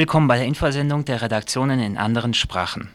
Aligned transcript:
Willkommen 0.00 0.28
bei 0.28 0.38
der 0.38 0.46
Infosendung 0.46 1.04
der 1.04 1.20
Redaktionen 1.20 1.78
in 1.78 1.98
anderen 1.98 2.32
Sprachen. 2.32 2.88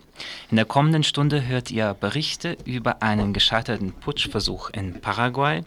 In 0.49 0.55
der 0.55 0.65
kommenden 0.65 1.03
Stunde 1.03 1.45
hört 1.45 1.69
ihr 1.69 1.93
Berichte 1.93 2.57
über 2.65 3.03
einen 3.03 3.31
gescheiterten 3.31 3.93
Putschversuch 3.93 4.71
in 4.71 5.01
Paraguay, 5.01 5.63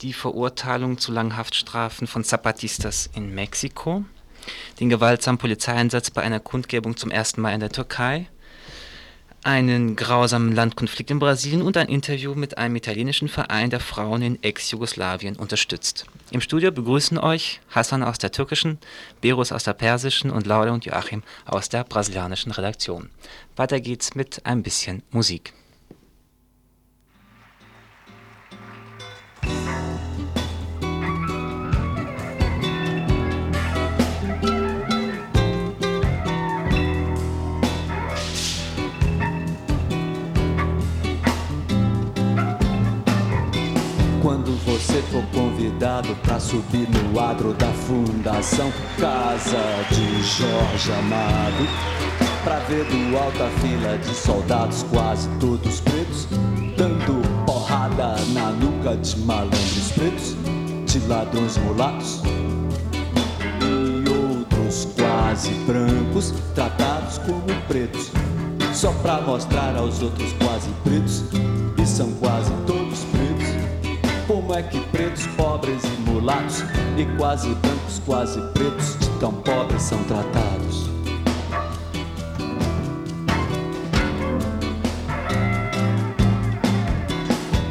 die 0.00 0.14
Verurteilung 0.14 0.96
zu 0.96 1.12
langen 1.12 1.36
Haftstrafen 1.36 2.06
von 2.06 2.24
Zapatistas 2.24 3.10
in 3.14 3.34
Mexiko, 3.34 4.06
den 4.80 4.88
gewaltsamen 4.88 5.36
Polizeieinsatz 5.36 6.10
bei 6.10 6.22
einer 6.22 6.40
Kundgebung 6.40 6.96
zum 6.96 7.10
ersten 7.10 7.42
Mal 7.42 7.52
in 7.52 7.60
der 7.60 7.68
Türkei 7.68 8.26
einen 9.46 9.94
grausamen 9.94 10.52
Landkonflikt 10.52 11.12
in 11.12 11.20
Brasilien 11.20 11.62
und 11.62 11.76
ein 11.76 11.86
Interview 11.86 12.34
mit 12.34 12.58
einem 12.58 12.74
italienischen 12.74 13.28
Verein, 13.28 13.70
der 13.70 13.78
Frauen 13.78 14.20
in 14.20 14.42
Ex-Jugoslawien 14.42 15.36
unterstützt. 15.36 16.04
Im 16.32 16.40
Studio 16.40 16.72
begrüßen 16.72 17.16
euch 17.16 17.60
Hassan 17.70 18.02
aus 18.02 18.18
der 18.18 18.32
türkischen, 18.32 18.78
Berus 19.20 19.52
aus 19.52 19.62
der 19.62 19.74
persischen 19.74 20.32
und 20.32 20.48
Laura 20.48 20.72
und 20.72 20.84
Joachim 20.84 21.22
aus 21.44 21.68
der 21.68 21.84
brasilianischen 21.84 22.50
Redaktion. 22.50 23.08
Weiter 23.54 23.78
geht's 23.78 24.16
mit 24.16 24.44
ein 24.44 24.64
bisschen 24.64 25.04
Musik. 25.12 25.52
Você 44.76 45.00
for 45.10 45.24
convidado 45.34 46.14
para 46.16 46.38
subir 46.38 46.86
no 46.90 47.18
adro 47.18 47.54
da 47.54 47.72
Fundação 47.72 48.70
Casa 48.98 49.56
de 49.88 50.22
Jorge 50.22 50.92
Amado, 50.92 51.66
para 52.44 52.58
ver 52.68 52.84
do 52.84 53.16
alto 53.16 53.42
a 53.42 53.48
fila 53.60 53.96
de 53.96 54.14
soldados 54.14 54.84
quase 54.92 55.30
todos 55.40 55.80
pretos, 55.80 56.28
dando 56.76 57.22
porrada 57.46 58.16
na 58.34 58.50
nuca 58.50 58.98
de 58.98 59.18
malandros 59.20 59.92
pretos, 59.94 60.36
de 60.84 60.98
ladrões 61.08 61.56
mulatos 61.56 62.20
e 63.62 64.10
outros 64.10 64.88
quase 64.94 65.52
brancos, 65.66 66.34
tratados 66.54 67.16
como 67.18 67.62
pretos, 67.66 68.10
só 68.74 68.92
para 68.92 69.22
mostrar 69.22 69.74
aos 69.74 70.02
outros 70.02 70.34
quase 70.34 70.68
pretos, 70.84 71.24
e 71.82 71.86
são 71.86 72.10
é 74.56 74.62
que 74.62 74.80
pretos, 74.88 75.26
pobres 75.36 75.82
e 75.84 76.10
mulatos, 76.10 76.64
e 76.96 77.04
quase 77.18 77.54
brancos, 77.56 78.00
quase 78.06 78.40
pretos, 78.54 78.96
de 78.98 79.08
tão 79.20 79.32
pobres 79.32 79.82
são 79.82 80.02
tratados? 80.04 80.88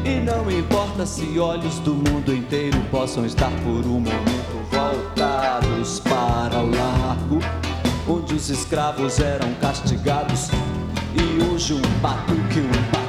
E 0.05 0.19
não 0.23 0.51
importa 0.51 1.07
se 1.07 1.39
olhos 1.39 1.79
do 1.79 1.95
mundo 1.95 2.31
inteiro 2.31 2.79
possam 2.91 3.25
estar 3.25 3.51
por 3.63 3.85
um 3.87 3.99
momento 3.99 4.55
voltados 4.69 5.99
para 6.01 6.59
o 6.59 6.69
largo, 6.69 7.39
onde 8.07 8.35
os 8.35 8.49
escravos 8.49 9.19
eram 9.19 9.51
castigados, 9.55 10.49
e 11.15 11.43
hoje 11.45 11.73
um 11.73 11.99
batuque, 11.99 12.59
um 12.59 12.91
batuque 12.91 13.04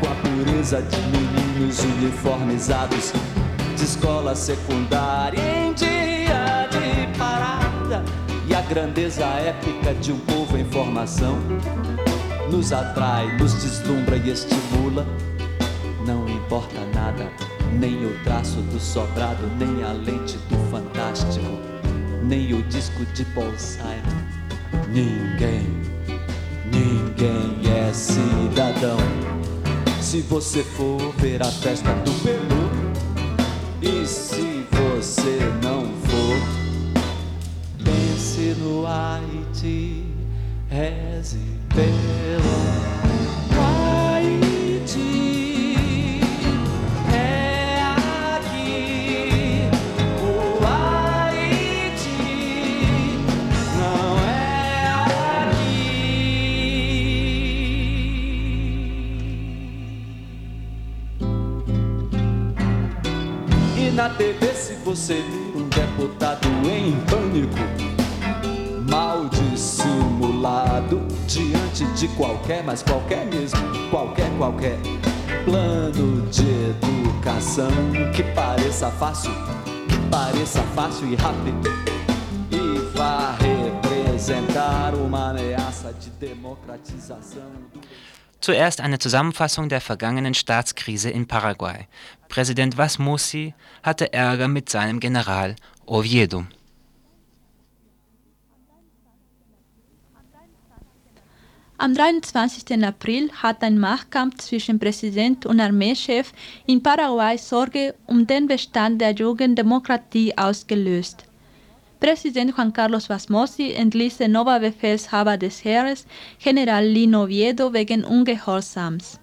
com 0.00 0.06
a 0.06 0.14
pureza 0.16 0.82
de 0.82 1.00
menino 1.02 1.38
meninos 1.58 1.80
uniformizados 1.80 3.12
de 3.76 3.84
escola 3.84 4.34
secundária 4.34 5.40
em 5.40 5.72
dia 5.74 6.68
de 6.70 7.18
parada. 7.18 8.04
E 8.46 8.54
a 8.54 8.60
grandeza 8.62 9.24
épica 9.24 9.92
de 9.94 10.12
um 10.12 10.18
povo 10.20 10.56
em 10.56 10.64
formação 10.64 11.38
nos 12.50 12.72
atrai, 12.72 13.36
nos 13.36 13.54
deslumbra 13.54 14.16
e 14.16 14.30
estimula. 14.30 15.06
Não 16.06 16.28
importa 16.28 16.80
nada, 16.94 17.28
nem 17.72 18.06
o 18.06 18.16
traço 18.24 18.60
do 18.62 18.80
sobrado, 18.80 19.46
nem 19.58 19.82
a 19.82 19.92
lente 19.92 20.38
do 20.48 20.70
fantástico, 20.70 21.58
nem 22.22 22.54
o 22.54 22.62
disco 22.62 23.04
de 23.14 23.24
Paul 23.26 23.52
Simon. 23.58 23.82
Ninguém, 24.88 25.66
ninguém 26.72 27.60
é 27.70 27.92
cidadão 27.92 29.37
se 30.00 30.20
você 30.22 30.62
for 30.62 31.12
ver 31.18 31.42
a 31.42 31.50
festa 31.50 31.92
do 32.04 32.12
Peru. 32.22 32.58
E 33.80 34.06
se 34.06 34.66
você 34.70 35.38
não 35.62 35.86
for, 36.08 37.04
pense 37.84 38.56
no 38.60 38.86
Haiti, 38.86 40.04
reze 40.68 41.38
pelo 41.74 42.97
na 64.08 64.14
TV 64.14 64.54
se 64.54 64.74
você 64.84 65.14
vir 65.14 65.56
um 65.56 65.68
deputado 65.68 66.48
em 66.64 66.98
pânico, 67.06 67.56
mal 68.88 69.28
dissimulado, 69.28 71.06
diante 71.26 71.84
de 71.94 72.08
qualquer, 72.16 72.62
mas 72.64 72.82
qualquer 72.82 73.26
mesmo, 73.26 73.58
qualquer, 73.90 74.30
qualquer 74.38 74.78
plano 75.44 76.26
de 76.30 76.42
educação 76.70 77.70
que 78.14 78.22
pareça 78.34 78.90
fácil, 78.92 79.32
que 79.88 79.98
pareça 80.10 80.62
fácil 80.74 81.08
e 81.08 81.14
rápido 81.14 81.68
e 82.50 82.96
vá 82.96 83.36
representar 83.36 84.94
uma 84.94 85.30
ameaça 85.30 85.92
de 85.92 86.10
democratização. 86.10 87.50
Zuerst 88.40 88.80
eine 88.80 88.98
Zusammenfassung 88.98 89.68
der 89.68 89.80
vergangenen 89.80 90.32
Staatskrise 90.32 91.10
in 91.10 91.26
Paraguay. 91.26 91.88
Präsident 92.28 92.76
Vasmusi 92.76 93.54
hatte 93.82 94.12
Ärger 94.12 94.48
mit 94.48 94.68
seinem 94.68 95.00
General 95.00 95.56
Oviedo. 95.86 96.44
Am 101.80 101.94
23. 101.94 102.84
April 102.84 103.30
hat 103.32 103.62
ein 103.62 103.78
Machtkampf 103.78 104.38
zwischen 104.38 104.80
Präsident 104.80 105.46
und 105.46 105.60
Armeechef 105.60 106.32
in 106.66 106.82
Paraguay 106.82 107.38
Sorge 107.38 107.94
um 108.06 108.26
den 108.26 108.48
Bestand 108.48 109.00
der 109.00 109.12
Jugenddemokratie 109.12 110.36
ausgelöst. 110.36 111.24
Präsident 112.00 112.56
Juan 112.56 112.72
Carlos 112.72 113.06
Basmosi 113.06 113.72
entließ 113.72 114.18
den 114.18 114.36
Oberbefehlshaber 114.36 115.36
des 115.36 115.64
Heeres, 115.64 116.06
General 116.42 116.84
Lino 116.84 117.24
Oviedo, 117.24 117.72
wegen 117.72 118.04
Ungehorsams. 118.04 119.20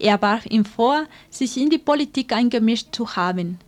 Er 0.00 0.20
warf 0.22 0.46
ihm 0.46 0.64
vor, 0.64 1.04
sich 1.28 1.56
in 1.58 1.68
die 1.68 1.78
Politik 1.78 2.32
eingemischt 2.32 2.88
zu 2.92 3.16
haben. 3.16 3.58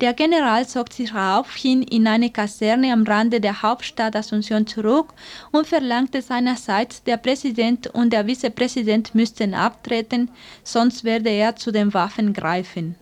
Der 0.00 0.14
General 0.14 0.66
zog 0.66 0.92
sich 0.92 1.10
daraufhin 1.10 1.82
in 1.82 2.06
eine 2.06 2.30
Kaserne 2.30 2.92
am 2.92 3.02
Rande 3.02 3.40
der 3.40 3.62
Hauptstadt 3.62 4.14
Asunción 4.14 4.64
zurück 4.64 5.12
und 5.50 5.66
verlangte 5.66 6.22
seinerseits, 6.22 7.02
der 7.02 7.16
Präsident 7.16 7.88
und 7.88 8.12
der 8.12 8.26
Vizepräsident 8.26 9.14
müssten 9.14 9.54
abtreten, 9.54 10.30
sonst 10.62 11.04
werde 11.04 11.30
er 11.30 11.56
zu 11.56 11.72
den 11.72 11.92
Waffen 11.92 12.32
greifen. 12.32 12.94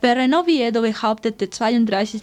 Während 0.00 0.34
Oviedo 0.34 0.80
behauptete, 0.82 1.50
32. 1.50 2.22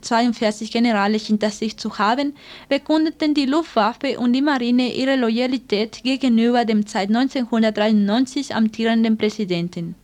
42 0.00 0.70
Generale 0.70 1.18
hinter 1.18 1.50
sich 1.50 1.76
zu 1.76 1.98
haben, 1.98 2.34
bekundeten 2.68 3.34
die 3.34 3.46
Luftwaffe 3.46 4.18
und 4.18 4.32
die 4.32 4.42
Marine 4.42 4.94
ihre 4.94 5.16
Loyalität 5.16 6.02
gegenüber 6.02 6.64
dem 6.64 6.86
seit 6.86 7.08
1993 7.08 8.54
amtierenden 8.54 9.16
Präsidenten. 9.16 9.94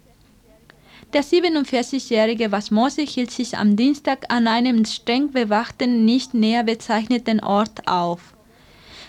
Der 1.13 1.23
47-jährige 1.23 2.51
Wasmose 2.53 3.03
hielt 3.03 3.31
sich 3.31 3.59
am 3.59 3.77
Dienstag 3.77 4.25
an 4.33 4.47
einem 4.47 4.85
streng 4.87 5.31
bewachten, 5.31 6.07
nicht 6.07 6.33
näher 6.33 6.65
bezeichneten 6.65 7.41
Ort 7.41 7.87
auf. 7.87 8.33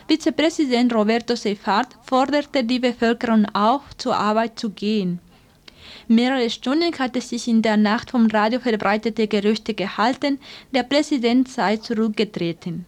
Vizepräsident 0.08 0.94
Roberto 0.94 1.36
Seifert 1.36 1.88
forderte 2.04 2.66
die 2.66 2.80
Bevölkerung 2.80 3.46
auf, 3.54 3.82
zur 3.98 4.18
Arbeit 4.18 4.60
zu 4.60 4.72
gehen. 4.72 5.20
Mehrere 6.08 6.50
Stunden 6.50 6.98
hatte 7.00 7.22
sich 7.22 7.48
in 7.48 7.62
der 7.62 7.78
Nacht 7.78 8.12
vom 8.12 8.28
Radio 8.28 8.60
verbreitete 8.60 9.28
Gerüchte 9.28 9.74
gehalten, 9.74 10.40
der 10.74 10.84
Präsident 10.84 11.50
sei 11.50 11.78
zurückgetreten. 11.78 12.86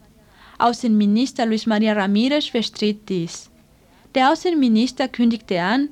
Außenminister 0.58 1.46
Luis 1.46 1.66
María 1.68 1.94
Ramírez 1.94 2.50
verstritt 2.50 3.10
dies. 3.10 3.50
Der 4.14 4.32
Außenminister 4.32 5.08
kündigte 5.08 5.62
an, 5.62 5.90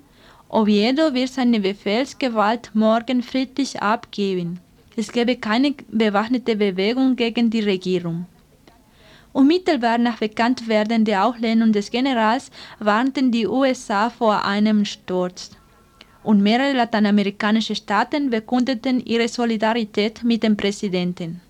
Oviedo 0.50 1.14
wird 1.14 1.30
seine 1.30 1.60
Befehlsgewalt 1.60 2.72
morgen 2.74 3.24
friedlich 3.24 3.82
abgeben. 3.82 4.60
Es 4.96 5.12
gebe 5.12 5.36
keine 5.38 5.74
bewaffnete 5.88 6.56
Bewegung 6.56 7.16
gegen 7.16 7.50
die 7.50 7.62
Regierung. 7.62 8.28
Unmittelbar 9.34 9.98
nach 9.98 10.20
Bekanntwerden 10.20 11.06
der 11.06 11.26
Auflehnung 11.26 11.74
des 11.74 11.90
Generals 11.90 12.52
warnten 12.78 13.32
die 13.32 13.48
USA 13.48 14.12
vor 14.12 14.46
einem 14.46 14.86
Sturz. 14.86 15.50
Und 16.24 16.42
mehrere 16.42 16.74
lateinamerikanische 16.74 17.76
Staaten 17.76 18.30
bekundeten 18.30 19.06
ihre 19.06 19.28
Solidarität 19.28 20.24
mit 20.24 20.44
dem 20.44 20.56
Präsidenten. 20.56 21.42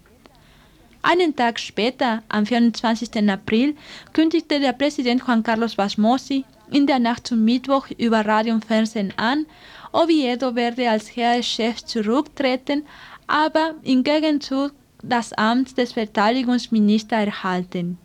Einen 1.04 1.36
Tag 1.36 1.60
später, 1.60 2.24
am 2.30 2.46
24. 2.46 3.30
April, 3.30 3.76
kündigte 4.14 4.60
der 4.60 4.74
Präsident 4.74 5.22
Juan 5.28 5.44
Carlos 5.44 5.76
Basmosi 5.76 6.46
in 6.72 6.88
der 6.88 7.00
Nacht 7.00 7.28
zum 7.28 7.44
Mittwoch 7.44 7.88
über 7.98 8.26
Radio 8.26 8.54
und 8.54 8.66
Fernsehen 8.66 9.14
an, 9.18 9.46
Oviedo 9.92 10.56
werde 10.56 10.90
als 10.90 11.16
Heereschef 11.16 11.84
zurücktreten, 11.84 12.84
aber 13.28 13.76
im 13.84 14.04
Gegenzug 14.04 14.72
das 15.04 15.34
Amt 15.34 15.78
des 15.78 15.92
Verteidigungsministers 15.92 17.26
erhalten. 17.26 17.98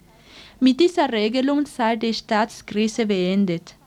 Mit 0.61 0.81
dieser 0.81 1.11
Regelung 1.13 1.67
sei 1.67 1.95
die 1.97 2.13
Staatskrise 2.13 3.07
beendet. 3.07 3.78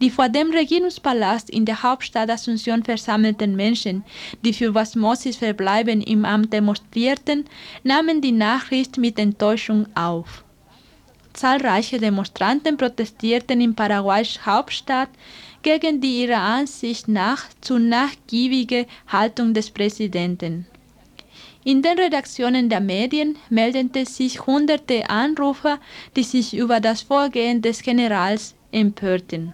Die 0.00 0.10
vor 0.10 0.30
dem 0.30 0.50
Regierungspalast 0.50 1.50
in 1.50 1.66
der 1.66 1.82
Hauptstadt 1.82 2.30
Asunción 2.30 2.82
versammelten 2.82 3.54
Menschen, 3.54 4.02
die 4.42 4.54
für 4.54 4.74
Wasmosis 4.74 5.36
Verbleiben 5.36 6.00
im 6.00 6.24
Amt 6.24 6.52
demonstrierten, 6.52 7.44
nahmen 7.84 8.22
die 8.22 8.32
Nachricht 8.32 8.96
mit 8.96 9.18
Enttäuschung 9.18 9.86
auf. 9.94 10.42
Zahlreiche 11.34 11.98
Demonstranten 11.98 12.76
protestierten 12.76 13.60
in 13.60 13.74
Paraguays 13.74 14.40
Hauptstadt 14.46 15.10
gegen 15.62 16.00
die 16.00 16.22
ihrer 16.22 16.40
Ansicht 16.40 17.06
nach 17.06 17.44
zu 17.60 17.78
nachgiebige 17.78 18.86
Haltung 19.06 19.52
des 19.52 19.70
Präsidenten. 19.70 20.66
In 21.62 21.82
den 21.82 21.98
Redaktionen 21.98 22.70
der 22.70 22.80
Medien 22.80 23.36
meldeten 23.50 24.06
sich 24.06 24.46
hunderte 24.46 25.10
Anrufer, 25.10 25.78
die 26.16 26.22
sich 26.22 26.56
über 26.56 26.80
das 26.80 27.02
Vorgehen 27.02 27.60
des 27.60 27.82
Generals 27.82 28.54
empörten. 28.72 29.52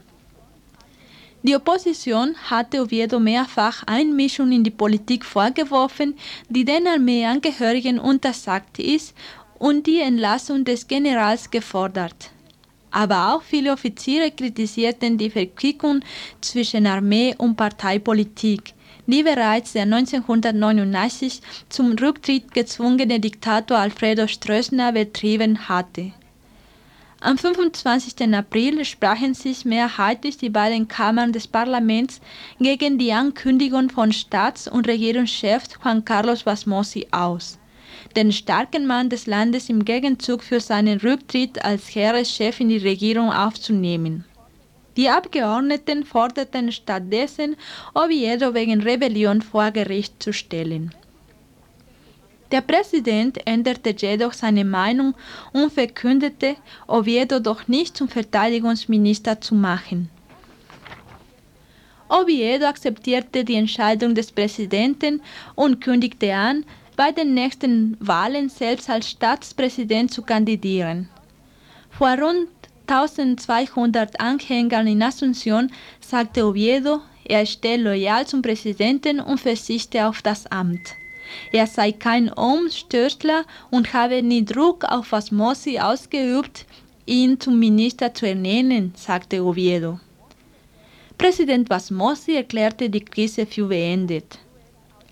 Die 1.47 1.55
Opposition 1.55 2.35
hatte 2.51 2.83
Oviedo 2.83 3.21
mehrfach 3.21 3.85
Einmischung 3.87 4.51
in 4.51 4.65
die 4.65 4.73
Politik 4.73 5.25
vorgeworfen, 5.25 6.17
die 6.49 6.65
den 6.65 6.89
Armeeangehörigen 6.89 8.01
untersagt 8.01 8.81
ist, 8.81 9.15
und 9.61 9.87
die 9.87 10.01
Entlassung 10.01 10.65
des 10.65 10.89
Generals 10.89 11.49
gefordert. 11.49 12.33
Aber 12.91 13.33
auch 13.33 13.43
viele 13.43 13.73
Offiziere 13.73 14.33
kritisierten 14.33 15.19
die 15.19 15.31
Verquickung 15.31 16.01
zwischen 16.41 16.85
Armee 16.85 17.37
und 17.39 17.55
Parteipolitik, 17.55 18.75
die 19.07 19.23
bereits 19.23 19.73
der 19.73 19.83
1999 19.83 21.43
zum 21.69 21.93
Rücktritt 21.93 22.53
gezwungene 22.55 23.21
Diktator 23.21 23.79
Alfredo 23.79 24.27
Stroessner 24.27 24.91
betrieben 24.91 25.69
hatte. 25.69 26.11
Am 27.21 27.39
25. 27.39 28.35
April 28.35 28.85
sprachen 28.85 29.33
sich 29.33 29.65
mehrheitlich 29.65 30.37
die 30.37 30.51
beiden 30.51 30.87
Kammern 30.87 31.33
des 31.33 31.47
Parlaments 31.47 32.21
gegen 32.61 32.99
die 32.99 33.11
Ankündigung 33.11 33.89
von 33.89 34.13
Staats- 34.13 34.69
und 34.69 34.87
Regierungschef 34.87 35.65
Juan 35.83 36.05
Carlos 36.05 36.43
Basmosi 36.43 37.07
aus, 37.13 37.59
den 38.17 38.33
starken 38.33 38.87
Mann 38.87 39.09
des 39.09 39.27
Landes 39.27 39.71
im 39.71 39.87
Gegenzug 39.87 40.43
für 40.43 40.61
seinen 40.61 41.01
Rücktritt 41.01 41.65
als 41.65 41.95
Heereschef 41.95 42.61
in 42.61 42.69
die 42.69 42.77
Regierung 42.77 43.33
aufzunehmen. 43.33 44.27
Die 44.99 45.09
Abgeordneten 45.09 46.05
forderten 46.05 46.71
stattdessen, 46.71 47.57
Oviedo 47.95 48.53
wegen 48.53 48.83
Rebellion 48.83 49.41
vor 49.41 49.71
Gericht 49.71 50.23
zu 50.23 50.35
stellen. 50.35 50.95
Der 52.53 52.61
Präsident 52.61 53.39
änderte 53.45 53.95
jedoch 53.97 54.33
seine 54.33 54.65
Meinung 54.65 55.15
und 55.53 55.73
verkündete, 55.73 56.57
Oviedo 56.87 57.41
doch 57.41 57.67
nicht 57.67 57.97
zum 57.97 58.09
Verteidigungsminister 58.09 59.41
zu 59.41 59.55
machen. 59.55 60.11
Oviedo 62.09 62.67
akzeptierte 62.67 63.45
die 63.45 63.57
Entscheidung 63.57 64.15
des 64.15 64.31
Präsidenten 64.31 65.21
und 65.57 65.81
kündigte 65.81 66.35
an, 66.35 66.65
bei 66.97 67.13
den 67.13 67.35
nächsten 67.35 67.97
Wahlen 68.01 68.49
selbst 68.49 68.89
als 68.89 69.11
Staatspräsident 69.11 70.13
zu 70.13 70.23
kandidieren. 70.23 71.09
Vor 71.91 72.17
rund 72.19 72.49
1200 72.87 74.21
Anhängern 74.21 74.87
in 74.87 75.03
Asunción 75.03 75.71
sagte 76.01 76.47
Oviedo, 76.47 77.03
er 77.25 77.45
stehe 77.45 77.77
loyal 77.77 78.27
zum 78.27 78.41
Präsidenten 78.41 79.19
und 79.19 79.41
verzichte 79.41 80.07
auf 80.07 80.23
das 80.23 80.47
Amt. 80.47 80.95
Er 81.53 81.67
sei 81.67 81.93
kein 81.93 82.31
Umstürzler 82.31 83.45
und 83.71 83.93
habe 83.93 84.23
nie 84.23 84.45
Druck 84.45 84.85
auf 84.85 85.13
Asmosi 85.13 85.79
ausgeübt, 85.79 86.67
ihn 87.07 87.39
zum 87.41 87.59
Minister 87.59 88.13
zu 88.13 88.27
ernennen, 88.27 88.93
sagte 88.97 89.45
Oviedo. 89.45 90.01
Präsident 91.19 91.69
Basmosi 91.69 92.35
erklärte 92.35 92.91
die 92.91 93.05
Krise 93.05 93.47
für 93.47 93.69
beendet. 93.69 94.39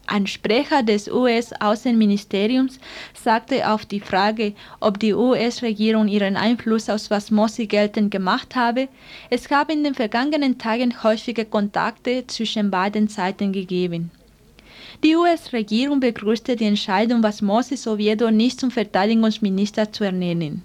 Ein 0.07 0.27
Sprecher 0.27 0.83
des 0.83 1.09
US-Außenministeriums 1.09 2.79
sagte 3.15 3.71
auf 3.71 3.87
die 3.87 4.01
Frage, 4.01 4.53
ob 4.81 5.01
die 5.01 5.15
US-Regierung 5.15 6.09
ihren 6.09 6.37
Einfluss 6.37 6.91
auf 6.91 7.09
Basmosi 7.09 7.67
geltend 7.67 8.11
gemacht 8.11 8.55
habe, 8.55 8.89
es 9.31 9.51
habe 9.51 9.73
in 9.73 9.83
den 9.83 9.95
vergangenen 9.95 10.59
Tagen 10.59 11.03
häufige 11.03 11.47
Kontakte 11.47 12.27
zwischen 12.27 12.71
beiden 12.71 13.09
Seiten 13.09 13.53
gegeben. 13.53 14.11
Die 15.05 15.17
US-Regierung 15.17 16.01
begrüßte 16.01 16.57
die 16.57 16.65
Entscheidung, 16.65 17.21
Basmosi 17.21 17.77
Sowjedo 17.77 18.31
nicht 18.31 18.59
zum 18.59 18.71
Verteidigungsminister 18.71 19.93
zu 19.93 20.03
ernennen. 20.05 20.63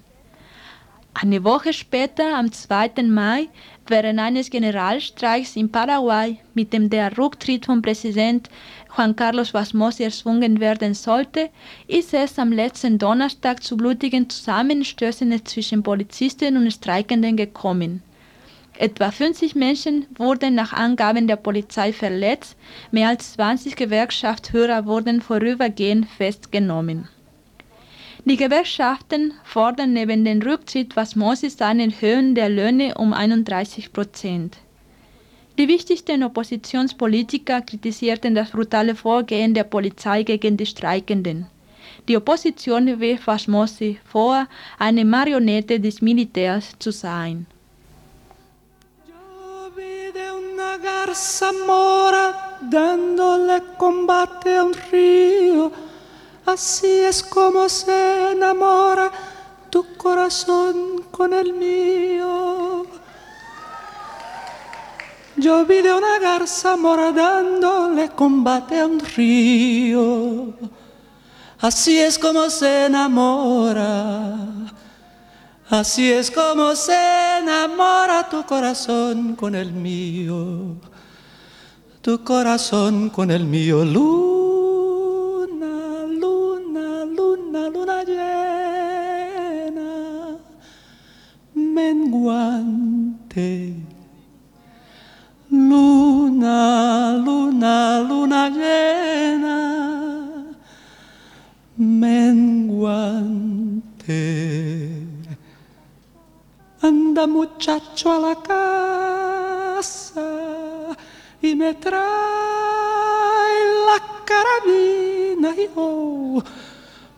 Eine 1.12 1.44
Woche 1.44 1.74
später, 1.74 2.38
am 2.38 2.50
2. 2.50 3.02
Mai, 3.02 3.48
während 3.86 4.18
eines 4.18 4.48
Generalstreiks 4.48 5.56
in 5.56 5.70
Paraguay, 5.70 6.38
mit 6.54 6.72
dem 6.72 6.88
der 6.88 7.18
Rücktritt 7.18 7.66
von 7.66 7.82
Präsident 7.82 8.48
Juan 8.96 9.14
Carlos 9.14 9.52
Basmosi 9.52 10.04
erzwungen 10.04 10.58
werden 10.58 10.94
sollte, 10.94 11.50
ist 11.86 12.14
es 12.14 12.38
am 12.38 12.50
letzten 12.50 12.96
Donnerstag 12.96 13.62
zu 13.62 13.76
blutigen 13.76 14.30
Zusammenstößen 14.30 15.44
zwischen 15.44 15.82
Polizisten 15.82 16.56
und 16.56 16.72
Streikenden 16.72 17.36
gekommen. 17.36 18.02
Etwa 18.80 19.10
50 19.10 19.56
Menschen 19.56 20.06
wurden 20.16 20.54
nach 20.54 20.72
Angaben 20.72 21.26
der 21.26 21.36
Polizei 21.36 21.92
verletzt, 21.92 22.56
mehr 22.90 23.08
als 23.08 23.34
20 23.34 23.76
Gewerkschaftsführer 23.76 24.86
wurden 24.86 25.20
vorübergehend 25.20 26.08
festgenommen. 26.08 27.06
Die 28.24 28.38
Gewerkschaften 28.38 29.34
fordern 29.44 29.92
neben 29.92 30.24
dem 30.24 30.40
Rücktritt 30.40 30.96
was 30.96 31.14
Moses 31.14 31.60
eine 31.60 31.92
Erhöhung 31.92 32.34
der 32.34 32.48
Löhne 32.48 32.94
um 32.94 33.12
31 33.12 33.92
Prozent. 33.92 34.56
Die 35.58 35.68
wichtigsten 35.68 36.22
Oppositionspolitiker 36.22 37.60
kritisierten 37.60 38.34
das 38.34 38.50
brutale 38.50 38.94
Vorgehen 38.94 39.52
der 39.52 39.64
Polizei 39.64 40.22
gegen 40.22 40.56
die 40.56 40.64
Streikenden. 40.64 41.48
Die 42.08 42.16
Opposition 42.16 42.98
wirft 42.98 43.26
Wasmosi 43.26 43.98
vor, 44.06 44.46
eine 44.78 45.04
Marionette 45.04 45.78
des 45.78 46.00
Militärs 46.00 46.78
zu 46.78 46.92
sein. 46.92 47.44
Garza 51.10 51.50
mora 51.66 52.58
dándole 52.60 53.62
combate 53.76 54.56
a 54.56 54.64
un 54.64 54.74
río. 54.90 55.72
Así 56.46 56.86
es 56.86 57.22
como 57.22 57.68
se 57.68 58.32
enamora 58.32 59.10
tu 59.70 59.96
corazón 59.96 61.04
con 61.10 61.32
el 61.34 61.52
mío. 61.52 62.86
Yo 65.36 65.64
vi 65.64 65.80
de 65.80 65.92
una 65.94 66.18
garza 66.18 66.76
mora 66.76 67.12
dándole 67.12 68.10
combate 68.10 68.80
a 68.80 68.86
un 68.86 69.00
río. 69.00 70.54
Así 71.58 71.98
es 71.98 72.18
como 72.18 72.48
se 72.50 72.86
enamora 72.86 74.34
Así 75.70 76.10
es 76.10 76.32
como 76.32 76.74
se 76.74 77.38
enamora 77.38 78.28
tu 78.28 78.44
corazón 78.44 79.36
con 79.36 79.54
el 79.54 79.72
mío. 79.72 80.74
tu 82.02 82.24
corazón 82.24 83.08
con 83.10 83.30
el 83.30 83.44
mío. 83.44 83.84
Luna, 83.84 85.66
luna, 86.08 87.04
luna, 87.04 87.68
luna 87.68 88.02
llena, 88.02 89.84
menguante. 91.54 92.56
Luna, 95.50 97.12
luna, 97.24 98.00
luna 98.00 98.48
llena, 98.50 100.46
menguante. 101.76 102.60
Anda 106.82 107.26
muchacho 107.26 108.10
a 108.10 108.18
la 108.18 108.36
casa 108.36 110.24
y 111.42 111.54
me 111.54 111.74
trae 111.74 112.00
la 113.86 113.98
carabina 114.24 115.50
y 115.56 115.68
oh, 115.76 116.42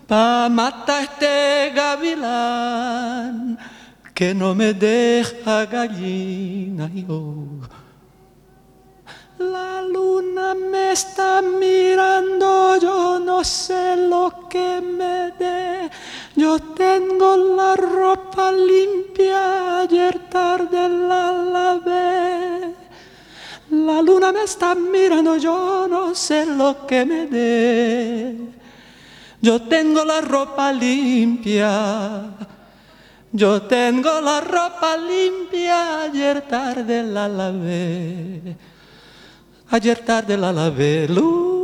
pa 0.07 0.49
matar 0.51 1.05
este 1.05 1.71
gavilán 1.75 3.57
que 4.13 4.35
no 4.35 4.53
me 4.55 4.75
deja 4.75 5.67
gallina 5.67 6.91
y 6.93 7.07
oh. 7.09 7.61
La 9.39 9.83
luna 9.83 10.55
me 10.55 10.93
está 10.93 11.43
mirando, 11.43 12.79
yo 12.79 13.19
no 13.19 13.43
sé 13.43 13.97
lo 13.97 14.49
que 14.49 14.81
me 14.81 15.33
dé. 15.39 15.91
Yo 16.43 16.59
tengo 16.59 17.37
la 17.37 17.77
ropa 17.77 18.51
limpia, 18.51 19.79
ayer 19.79 20.29
tarde 20.29 20.89
la 20.89 21.31
lavé. 21.31 22.75
La 23.71 24.03
luna 24.03 24.33
me 24.33 24.43
está 24.43 24.75
mirando, 24.75 25.37
yo 25.37 25.87
no 25.89 26.17
sé 26.17 26.45
lo 26.45 26.85
que 26.85 27.05
me 27.05 27.27
dé. 27.27 28.37
Yo 29.41 29.63
tengo 29.63 30.05
la 30.05 30.21
ropa 30.21 30.73
limpia. 30.73 32.25
Yo 33.31 33.63
tengo 33.63 34.21
la 34.21 34.41
ropa 34.41 34.97
limpia, 34.97 36.03
ayer 36.03 36.41
tarde 36.49 37.05
la 37.05 37.29
lavé. 37.29 38.57
Ayer 39.71 39.99
tarde 40.01 40.37
la 40.37 40.53
lavé. 40.53 41.07
Luna, 41.07 41.62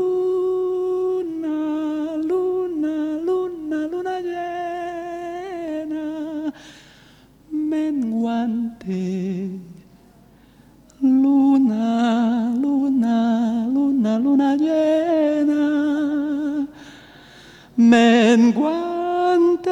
Luna, 11.00 12.54
luna, 12.58 13.68
luna, 13.70 14.18
luna 14.18 14.56
llena, 14.56 16.66
menguante. 17.76 19.70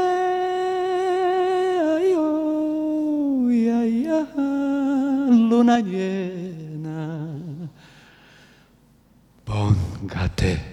Ay, 1.96 2.12
oh, 2.14 3.48
luna 5.30 5.80
llena. 5.80 7.30
Póngate. 9.46 10.65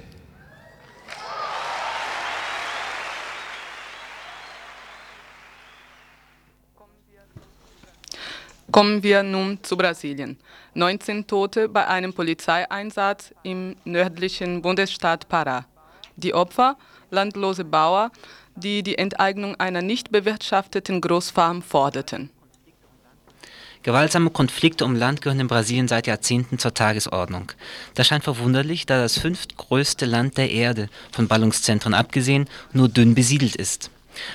Kommen 8.74 9.04
wir 9.04 9.22
nun 9.22 9.60
zu 9.62 9.78
Brasilien. 9.78 10.36
19 10.74 11.28
Tote 11.28 11.70
bei 11.70 11.88
einem 11.88 12.12
Polizeieinsatz 12.12 13.32
im 13.44 13.76
nördlichen 13.86 14.64
Bundesstaat 14.64 15.28
Pará. 15.28 15.66
Die 16.16 16.34
Opfer, 16.34 16.76
landlose 17.12 17.66
Bauer, 17.66 18.10
die 18.56 18.82
die 18.82 18.98
Enteignung 18.98 19.54
einer 19.60 19.84
nicht 19.84 20.12
bewirtschafteten 20.12 21.02
Großfarm 21.02 21.62
forderten. 21.62 22.32
Gewaltsame 23.84 24.32
Konflikte 24.32 24.86
um 24.86 24.96
Land 24.96 25.22
gehören 25.22 25.42
in 25.42 25.48
Brasilien 25.48 25.88
seit 25.88 26.08
Jahrzehnten 26.08 26.58
zur 26.58 26.74
Tagesordnung. 26.74 27.52
Das 27.94 28.08
scheint 28.08 28.24
verwunderlich, 28.24 28.88
da 28.88 29.00
das 29.00 29.20
fünftgrößte 29.20 30.08
Land 30.08 30.40
der 30.40 30.50
Erde, 30.50 30.90
von 31.12 31.28
Ballungszentren 31.28 31.94
abgesehen, 31.94 32.50
nur 32.72 32.90
dünn 32.90 33.14
besiedelt 33.14 33.56
ist. 33.56 33.92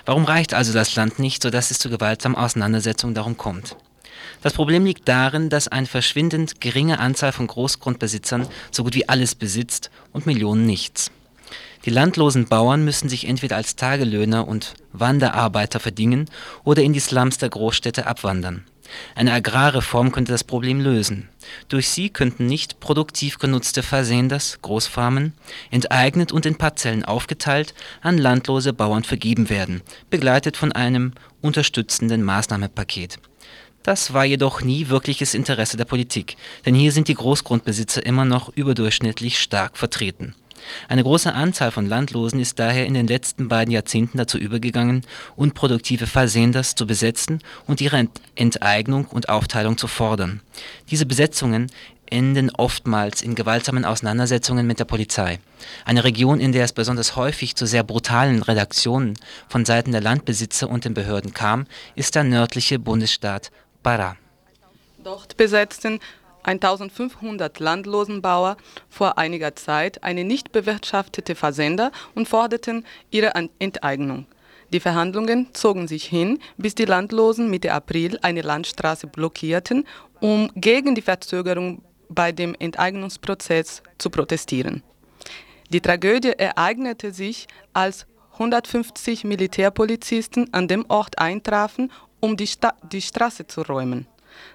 Warum 0.07 0.25
reicht 0.25 0.55
also 0.55 0.73
das 0.73 0.95
Land 0.95 1.19
nicht, 1.19 1.43
sodass 1.43 1.73
es 1.73 1.81
zu 1.81 1.91
gewaltsamen 1.91 2.39
Auseinandersetzungen 2.39 3.17
darum 3.17 3.37
kommt? 3.37 3.75
Das 4.43 4.53
Problem 4.53 4.85
liegt 4.85 5.09
darin, 5.09 5.49
dass 5.49 5.69
eine 5.69 5.87
verschwindend 5.87 6.61
geringe 6.61 6.99
Anzahl 6.99 7.33
von 7.33 7.47
Großgrundbesitzern 7.47 8.47
so 8.71 8.85
gut 8.85 8.95
wie 8.95 9.09
alles 9.09 9.35
besitzt 9.35 9.91
und 10.13 10.27
Millionen 10.27 10.65
nichts. 10.65 11.11
Die 11.85 11.91
landlosen 11.91 12.47
Bauern 12.47 12.85
müssen 12.85 13.09
sich 13.09 13.27
entweder 13.27 13.57
als 13.57 13.77
Tagelöhner 13.77 14.47
und 14.47 14.75
Wanderarbeiter 14.93 15.81
verdingen 15.81 16.29
oder 16.65 16.83
in 16.83 16.93
die 16.93 17.01
Slums 17.01 17.39
der 17.39 17.49
Großstädte 17.49 18.07
abwandern. 18.07 18.65
Eine 19.15 19.33
Agrarreform 19.33 20.13
könnte 20.13 20.33
das 20.33 20.45
Problem 20.45 20.81
lösen. 20.81 21.29
Durch 21.69 21.89
sie 21.89 22.09
könnten 22.09 22.47
nicht 22.47 22.81
produktiv 22.81 23.39
genutzte 23.39 23.83
Fazendas, 23.83 24.59
Großfarmen, 24.63 25.35
enteignet 25.71 26.33
und 26.33 26.47
in 26.47 26.57
Parzellen 26.57 27.05
aufgeteilt 27.05 27.75
an 28.01 28.19
landlose 28.19 28.73
Bauern 28.73 29.05
vergeben 29.05 29.51
werden, 29.51 29.83
begleitet 30.11 30.57
von 30.57 30.73
einem 30.73 31.13
unterstützenden 31.43 32.23
Maßnahmenpaket. 32.23 33.19
Das 33.89 34.13
war 34.13 34.27
jedoch 34.27 34.61
nie 34.61 34.91
wirkliches 34.91 35.33
Interesse 35.33 35.79
der 35.79 35.87
Politik, 35.87 36.37
denn 36.67 36.75
hier 36.75 36.93
sind 36.93 37.09
die 37.09 37.15
Großgrundbesitzer 37.15 38.05
immer 38.05 38.27
noch 38.27 38.55
überdurchschnittlich 38.55 39.39
stark 39.39 39.79
vertreten. 39.79 40.35
Eine 40.89 41.05
große 41.05 41.33
Anzahl 41.33 41.71
von 41.71 41.87
Landlosen 41.87 42.39
ist 42.39 42.59
daher 42.59 42.85
in 42.85 42.93
den 42.93 43.07
letzten 43.07 43.49
beiden 43.49 43.73
Jahrzehnten 43.73 44.19
dazu 44.19 44.37
übergegangen, 44.37 45.07
unproduktive 45.37 46.07
Fazendas 46.07 46.75
zu 46.75 46.87
besetzen 46.87 47.41
und 47.67 47.81
ihre 47.81 48.09
Enteignung 48.35 49.07
und 49.07 49.31
Aufteilung 49.31 49.79
zu 49.79 49.87
fordern. 49.87 50.43
Diese 50.91 51.07
Besetzungen 51.07 51.69
enden 52.11 52.51
oftmals 52.51 53.23
in 53.23 53.35
gewaltsamen 53.35 53.87
Auseinandersetzungen 53.87 54.67
mit 54.67 54.81
der 54.81 54.85
Polizei. 54.85 55.39
Eine 55.87 56.05
Region, 56.05 56.41
in 56.41 56.53
der 56.53 56.65
es 56.65 56.75
besonders 56.75 57.17
häufig 57.17 57.57
zu 57.57 57.65
sehr 57.65 57.85
brutalen 57.85 58.43
Redaktionen 58.43 59.15
von 59.49 59.65
Seiten 59.65 59.93
der 59.93 60.03
Landbesitzer 60.03 60.69
und 60.69 60.85
den 60.85 60.93
Behörden 60.93 61.33
kam, 61.33 61.67
ist 61.95 62.17
der 62.17 62.25
nördliche 62.25 62.79
Bundesstaat 62.79 63.51
Pará. 63.83 64.17
Dort 65.03 65.37
besetzten 65.37 66.01
1500 66.43 67.61
Landlosenbauer 67.61 68.57
vor 68.89 69.19
einiger 69.19 69.55
Zeit 69.55 70.03
eine 70.03 70.25
nicht 70.25 70.53
bewirtschaftete 70.53 71.35
Fazenda 71.35 71.91
und 72.15 72.29
forderten 72.29 72.85
ihre 73.11 73.33
Enteignung. 73.59 74.27
Die 74.73 74.81
Verhandlungen 74.81 75.49
zogen 75.55 75.89
sich 75.89 76.05
hin, 76.05 76.41
bis 76.59 76.75
die 76.75 76.85
Landlosen 76.85 77.49
Mitte 77.49 77.73
April 77.73 78.19
eine 78.23 78.43
Landstraße 78.43 79.07
blockierten, 79.07 79.87
um 80.21 80.51
gegen 80.55 80.95
die 80.95 81.03
Verzögerung 81.03 81.83
bei 82.09 82.33
dem 82.33 82.55
Enteignungsprozess 82.59 83.83
zu 83.99 84.11
protestieren. 84.11 84.83
Die 85.71 85.81
Tragödie 85.81 86.33
ereignete 86.33 87.13
sich, 87.13 87.47
als 87.73 88.07
150 88.35 89.25
Militärpolizisten 89.25 90.53
an 90.53 90.69
dem 90.69 90.85
Ort 90.89 91.19
eintrafen, 91.19 91.91
um 92.21 92.37
die, 92.37 92.47
Sta 92.47 92.75
die 92.93 93.03
Straße 93.03 93.47
zu 93.47 93.63
räumen. 93.63 94.07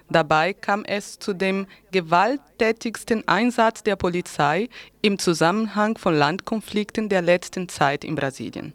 Dabei 0.08 0.52
kam 0.52 0.84
es 0.84 1.18
zu 1.18 1.32
dem 1.32 1.66
gewalttätigsten 1.90 3.26
Einsatz 3.28 3.82
der 3.82 3.96
Polizei 3.96 4.68
im 5.02 5.18
Zusammenhang 5.18 5.98
von 5.98 6.14
Landkonflikten 6.14 7.08
der 7.08 7.22
letzten 7.22 7.68
Zeit 7.68 8.04
in 8.04 8.14
Brasilien. 8.14 8.74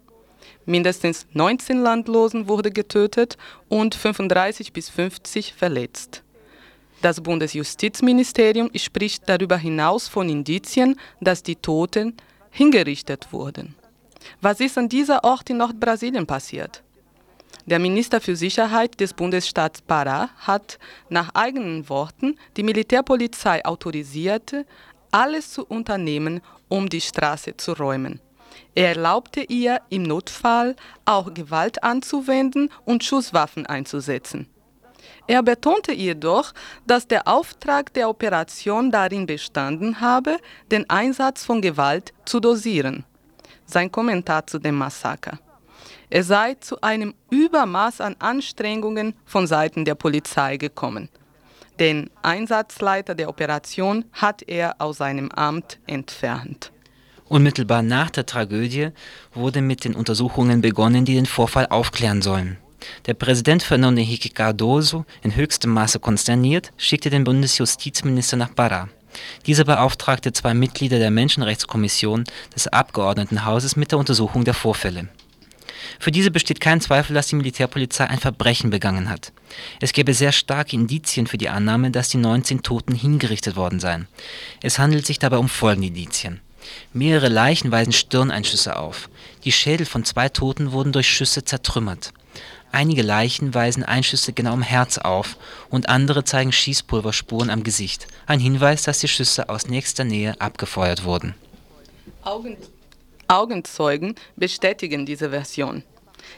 Mindestens 0.66 1.26
19 1.32 1.80
Landlosen 1.80 2.48
wurden 2.48 2.72
getötet 2.72 3.36
und 3.68 3.94
35 3.94 4.72
bis 4.72 4.88
50 4.88 5.54
verletzt. 5.54 6.22
Das 7.02 7.20
Bundesjustizministerium 7.20 8.70
spricht 8.74 9.28
darüber 9.28 9.56
hinaus 9.56 10.06
von 10.06 10.28
Indizien, 10.28 10.96
dass 11.20 11.42
die 11.42 11.56
Toten 11.56 12.14
hingerichtet 12.50 13.32
wurden. 13.32 13.74
Was 14.42 14.60
ist 14.60 14.76
an 14.76 14.88
dieser 14.88 15.24
Ort 15.24 15.48
in 15.48 15.56
Nordbrasilien 15.58 16.26
passiert? 16.26 16.82
Der 17.70 17.78
Minister 17.78 18.20
für 18.20 18.34
Sicherheit 18.34 18.98
des 18.98 19.14
Bundesstaats 19.14 19.80
Pará 19.88 20.30
hat 20.38 20.80
nach 21.08 21.30
eigenen 21.34 21.88
Worten 21.88 22.36
die 22.56 22.64
Militärpolizei 22.64 23.64
autorisiert, 23.64 24.66
alles 25.12 25.52
zu 25.52 25.64
unternehmen, 25.66 26.40
um 26.68 26.88
die 26.88 27.00
Straße 27.00 27.56
zu 27.56 27.74
räumen. 27.74 28.18
Er 28.74 28.88
erlaubte 28.88 29.42
ihr 29.42 29.80
im 29.88 30.02
Notfall 30.02 30.74
auch 31.04 31.32
Gewalt 31.32 31.84
anzuwenden 31.84 32.70
und 32.84 33.04
Schusswaffen 33.04 33.66
einzusetzen. 33.66 34.48
Er 35.28 35.44
betonte 35.44 35.92
jedoch, 35.92 36.52
dass 36.88 37.06
der 37.06 37.28
Auftrag 37.28 37.94
der 37.94 38.08
Operation 38.08 38.90
darin 38.90 39.26
bestanden 39.26 40.00
habe, 40.00 40.38
den 40.72 40.90
Einsatz 40.90 41.44
von 41.44 41.62
Gewalt 41.62 42.12
zu 42.24 42.40
dosieren. 42.40 43.04
Sein 43.64 43.92
Kommentar 43.92 44.44
zu 44.48 44.58
dem 44.58 44.74
Massaker. 44.74 45.38
Es 46.12 46.26
sei 46.26 46.54
zu 46.54 46.80
einem 46.80 47.14
Übermaß 47.30 48.00
an 48.00 48.16
Anstrengungen 48.18 49.14
von 49.24 49.46
Seiten 49.46 49.84
der 49.84 49.94
Polizei 49.94 50.56
gekommen. 50.56 51.08
Den 51.78 52.10
Einsatzleiter 52.22 53.14
der 53.14 53.28
Operation 53.28 54.04
hat 54.12 54.42
er 54.42 54.74
aus 54.80 54.98
seinem 54.98 55.30
Amt 55.30 55.78
entfernt. 55.86 56.72
Unmittelbar 57.28 57.82
nach 57.82 58.10
der 58.10 58.26
Tragödie 58.26 58.88
wurde 59.32 59.62
mit 59.62 59.84
den 59.84 59.94
Untersuchungen 59.94 60.60
begonnen, 60.60 61.04
die 61.04 61.14
den 61.14 61.26
Vorfall 61.26 61.68
aufklären 61.68 62.22
sollen. 62.22 62.58
Der 63.06 63.14
Präsident 63.14 63.62
Fernando 63.62 64.00
Henrique 64.00 64.34
Cardoso, 64.34 65.04
in 65.22 65.36
höchstem 65.36 65.70
Maße 65.70 66.00
konsterniert, 66.00 66.72
schickte 66.76 67.10
den 67.10 67.22
Bundesjustizminister 67.22 68.36
nach 68.36 68.50
Pará. 68.50 68.88
Dieser 69.46 69.64
beauftragte 69.64 70.32
zwei 70.32 70.54
Mitglieder 70.54 70.98
der 70.98 71.10
Menschenrechtskommission 71.12 72.24
des 72.54 72.66
Abgeordnetenhauses 72.66 73.76
mit 73.76 73.92
der 73.92 73.98
Untersuchung 73.98 74.44
der 74.44 74.54
Vorfälle. 74.54 75.08
Für 75.98 76.10
diese 76.10 76.30
besteht 76.30 76.60
kein 76.60 76.80
Zweifel, 76.80 77.14
dass 77.14 77.28
die 77.28 77.36
Militärpolizei 77.36 78.06
ein 78.06 78.18
Verbrechen 78.18 78.70
begangen 78.70 79.08
hat. 79.08 79.32
Es 79.80 79.92
gäbe 79.92 80.14
sehr 80.14 80.32
starke 80.32 80.76
Indizien 80.76 81.26
für 81.26 81.38
die 81.38 81.48
Annahme, 81.48 81.90
dass 81.90 82.08
die 82.08 82.18
19 82.18 82.62
Toten 82.62 82.94
hingerichtet 82.94 83.56
worden 83.56 83.80
seien. 83.80 84.08
Es 84.62 84.78
handelt 84.78 85.06
sich 85.06 85.18
dabei 85.18 85.38
um 85.38 85.48
folgende 85.48 85.88
Indizien. 85.88 86.40
Mehrere 86.92 87.28
Leichen 87.28 87.70
weisen 87.72 87.92
Stirneinschüsse 87.92 88.76
auf. 88.76 89.08
Die 89.44 89.52
Schädel 89.52 89.86
von 89.86 90.04
zwei 90.04 90.28
Toten 90.28 90.72
wurden 90.72 90.92
durch 90.92 91.08
Schüsse 91.08 91.44
zertrümmert. 91.44 92.12
Einige 92.72 93.02
Leichen 93.02 93.52
weisen 93.52 93.82
Einschüsse 93.82 94.32
genau 94.32 94.54
im 94.54 94.62
Herz 94.62 94.98
auf 94.98 95.36
und 95.70 95.88
andere 95.88 96.22
zeigen 96.22 96.52
Schießpulverspuren 96.52 97.50
am 97.50 97.64
Gesicht. 97.64 98.06
Ein 98.26 98.38
Hinweis, 98.38 98.82
dass 98.82 99.00
die 99.00 99.08
Schüsse 99.08 99.48
aus 99.48 99.66
nächster 99.66 100.04
Nähe 100.04 100.40
abgefeuert 100.40 101.04
wurden. 101.04 101.34
Augen 102.22 102.56
Augenzeugen 103.30 104.16
bestätigen 104.34 105.06
diese 105.06 105.30
Version. 105.30 105.84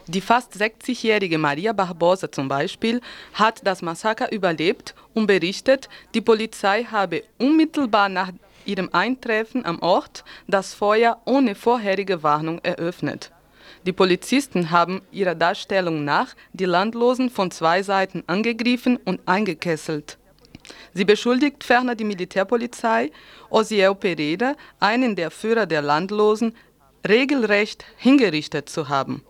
Die 0.06 0.20
fast 0.20 0.54
60-jährige 0.54 1.38
Maria 1.38 1.72
Barbosa 1.72 2.30
zum 2.30 2.48
Beispiel 2.48 3.00
hat 3.32 3.66
das 3.66 3.80
Massaker 3.80 4.30
überlebt 4.30 4.94
und 5.14 5.26
berichtet, 5.26 5.88
die 6.12 6.20
Polizei 6.20 6.84
habe 6.84 7.24
unmittelbar 7.38 8.10
nach 8.10 8.30
ihrem 8.66 8.90
Eintreffen 8.92 9.64
am 9.64 9.80
Ort 9.80 10.22
das 10.46 10.74
Feuer 10.74 11.18
ohne 11.24 11.54
vorherige 11.54 12.22
Warnung 12.22 12.60
eröffnet. 12.62 13.32
Die 13.86 13.92
Polizisten 13.92 14.70
haben 14.70 15.00
ihrer 15.10 15.34
Darstellung 15.34 16.04
nach 16.04 16.34
die 16.52 16.66
Landlosen 16.66 17.30
von 17.30 17.50
zwei 17.50 17.82
Seiten 17.82 18.22
angegriffen 18.26 18.98
und 18.98 19.20
eingekesselt. 19.26 20.18
Sie 20.92 21.06
beschuldigt 21.06 21.64
ferner 21.64 21.94
die 21.94 22.04
Militärpolizei, 22.04 23.10
Osiel 23.48 23.94
Pereira, 23.94 24.54
einen 24.78 25.16
der 25.16 25.30
Führer 25.30 25.66
der 25.66 25.82
Landlosen, 25.82 26.54
regelrecht 27.06 27.84
hingerichtet 27.96 28.68
zu 28.68 28.88
haben. 28.88 29.22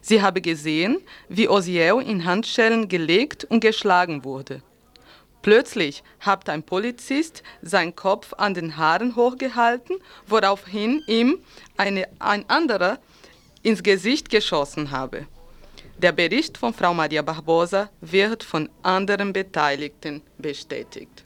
Sie 0.00 0.20
habe 0.20 0.40
gesehen, 0.40 0.98
wie 1.28 1.48
Osiel 1.48 2.02
in 2.06 2.24
Handschellen 2.24 2.88
gelegt 2.88 3.44
und 3.44 3.60
geschlagen 3.60 4.24
wurde. 4.24 4.62
Plötzlich 5.42 6.02
hat 6.20 6.48
ein 6.48 6.62
Polizist 6.62 7.42
seinen 7.60 7.94
Kopf 7.94 8.32
an 8.38 8.54
den 8.54 8.76
Haaren 8.76 9.14
hochgehalten, 9.14 9.96
woraufhin 10.26 11.02
ihm 11.06 11.38
eine, 11.76 12.08
ein 12.18 12.48
anderer 12.48 12.98
ins 13.62 13.82
Gesicht 13.82 14.30
geschossen 14.30 14.90
habe. 14.90 15.26
Der 15.98 16.12
Bericht 16.12 16.58
von 16.58 16.74
Frau 16.74 16.92
Maria 16.92 17.22
Barbosa 17.22 17.90
wird 18.00 18.42
von 18.42 18.68
anderen 18.82 19.32
Beteiligten 19.32 20.22
bestätigt. 20.38 21.22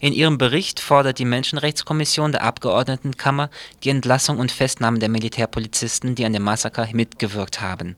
In 0.00 0.12
ihrem 0.12 0.38
Bericht 0.38 0.78
fordert 0.80 1.18
die 1.18 1.24
Menschenrechtskommission 1.24 2.32
der 2.32 2.42
Abgeordnetenkammer 2.42 3.50
die 3.82 3.90
Entlassung 3.90 4.38
und 4.38 4.52
Festnahme 4.52 4.98
der 4.98 5.08
Militärpolizisten, 5.08 6.14
die 6.14 6.24
an 6.24 6.32
dem 6.32 6.44
Massaker 6.44 6.88
mitgewirkt 6.92 7.60
haben. 7.60 7.96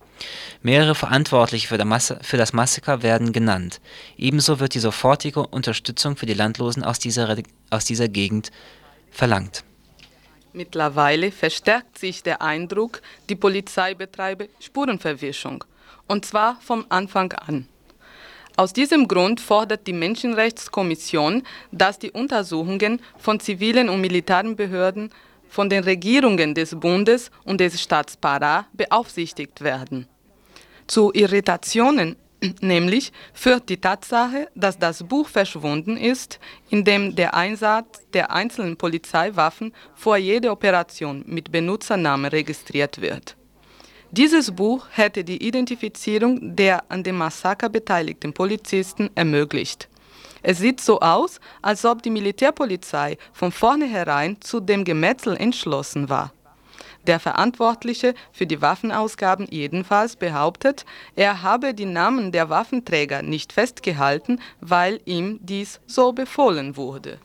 Mehrere 0.63 0.95
Verantwortliche 0.95 1.69
für, 1.69 2.37
das 2.37 2.53
Massaker 2.53 3.03
werden 3.03 3.33
genannt. 3.33 3.81
Ebenso 4.17 4.61
wird 4.61 4.75
die 4.75 4.81
sofortige 4.81 5.47
Unterstützung 5.47 6.17
für 6.17 6.27
die 6.27 6.35
Landlosen 6.35 6.85
aus 6.85 6.99
dieser, 6.99 7.37
aus 7.71 7.85
dieser 7.85 8.09
Gegend 8.09 8.51
verlangt. 9.11 9.65
Mittlerweile 10.53 11.31
verstärkt 11.31 11.99
sich 11.99 12.23
der 12.23 12.43
Eindruck, 12.43 13.03
die 13.29 13.37
Polizei 13.37 13.95
betreibe 13.95 14.49
Spurenverwischung. 14.59 15.65
Und 16.09 16.25
zwar 16.25 16.61
vom 16.61 16.87
Anfang 16.89 17.33
an. 17.35 17.69
Aus 18.61 18.75
diesem 18.75 19.09
Grund 19.09 19.41
fordert 19.41 19.87
die 19.87 19.95
Menschenrechtskommission, 19.95 21.45
dass 21.73 21.99
die 21.99 22.11
Untersuchungen 22.11 23.01
von 23.17 23.41
zivilen 23.41 23.89
und 23.89 24.03
militärischen 24.03 24.55
Behörden 24.55 25.09
von 25.49 25.71
den 25.71 25.83
Regierungen 25.83 26.55
des 26.55 26.79
Bundes 26.79 27.31
und 27.45 27.59
des 27.59 27.81
Staats 27.81 28.19
Pará 28.21 28.67
beaufsichtigt 28.75 29.63
werden. 29.63 30.07
Zu 30.87 31.11
Irritationen 31.15 32.17
nämlich 32.61 33.13
führt 33.33 33.67
die 33.71 33.81
Tatsache, 33.81 34.49
dass 34.55 34.79
das 34.79 35.05
Buch 35.05 35.29
verschwunden 35.29 35.97
ist, 35.97 36.39
in 36.69 36.85
dem 36.85 37.17
der 37.17 37.33
Einsatz 37.33 38.03
der 38.13 38.31
einzelnen 38.31 38.77
Polizeiwaffen 38.77 39.73
vor 39.95 40.19
jeder 40.19 40.53
Operation 40.53 41.25
mit 41.27 41.51
Benutzernamen 41.51 42.27
registriert 42.27 43.01
wird. 43.01 43.37
Dieses 44.13 44.51
Buch 44.51 44.87
hätte 44.91 45.23
die 45.23 45.47
Identifizierung 45.47 46.57
der 46.57 46.83
an 46.91 47.05
dem 47.05 47.17
Massaker 47.17 47.69
beteiligten 47.69 48.33
Polizisten 48.33 49.09
ermöglicht. 49.15 49.89
Es 50.43 50.59
sieht 50.59 50.81
so 50.81 50.99
aus, 50.99 51.39
als 51.63 51.85
ob 51.85 52.03
die 52.03 52.11
Militärpolizei 52.11 53.19
von 53.33 53.53
vornherein 53.53 54.41
zu 54.41 54.59
dem 54.59 54.83
Gemetzel 54.83 55.37
entschlossen 55.37 56.09
war. 56.09 56.33
Der 57.07 57.21
Verantwortliche 57.21 58.15
für 58.33 58.49
die 58.49 58.61
Waffenausgaben 58.61 59.47
jedenfalls 59.49 60.17
behauptet, 60.17 60.85
er 61.15 61.43
habe 61.43 61.73
die 61.73 61.87
Namen 61.87 62.33
der 62.33 62.51
Waffenträger 62.51 63.23
nicht 63.23 63.53
festgehalten, 63.53 64.41
weil 64.61 65.01
ihm 65.05 65.39
dies 65.41 65.81
so 65.87 66.13
befohlen 66.13 66.77
wurde. 66.77 67.21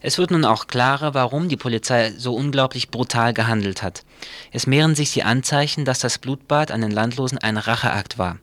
Es 0.00 0.18
wird 0.18 0.30
nun 0.30 0.44
auch 0.44 0.66
klarer, 0.66 1.14
warum 1.14 1.48
die 1.48 1.56
Polizei 1.56 2.12
so 2.16 2.34
unglaublich 2.34 2.90
brutal 2.90 3.32
gehandelt 3.32 3.82
hat. 3.82 4.04
Es 4.52 4.66
mehren 4.66 4.94
sich 4.94 5.12
die 5.12 5.22
Anzeichen, 5.22 5.84
dass 5.84 5.98
das 5.98 6.18
Blutbad 6.18 6.70
an 6.70 6.82
den 6.82 6.90
Landlosen 6.90 7.38
ein 7.38 7.56
Racheakt 7.56 8.18
war. 8.18 8.38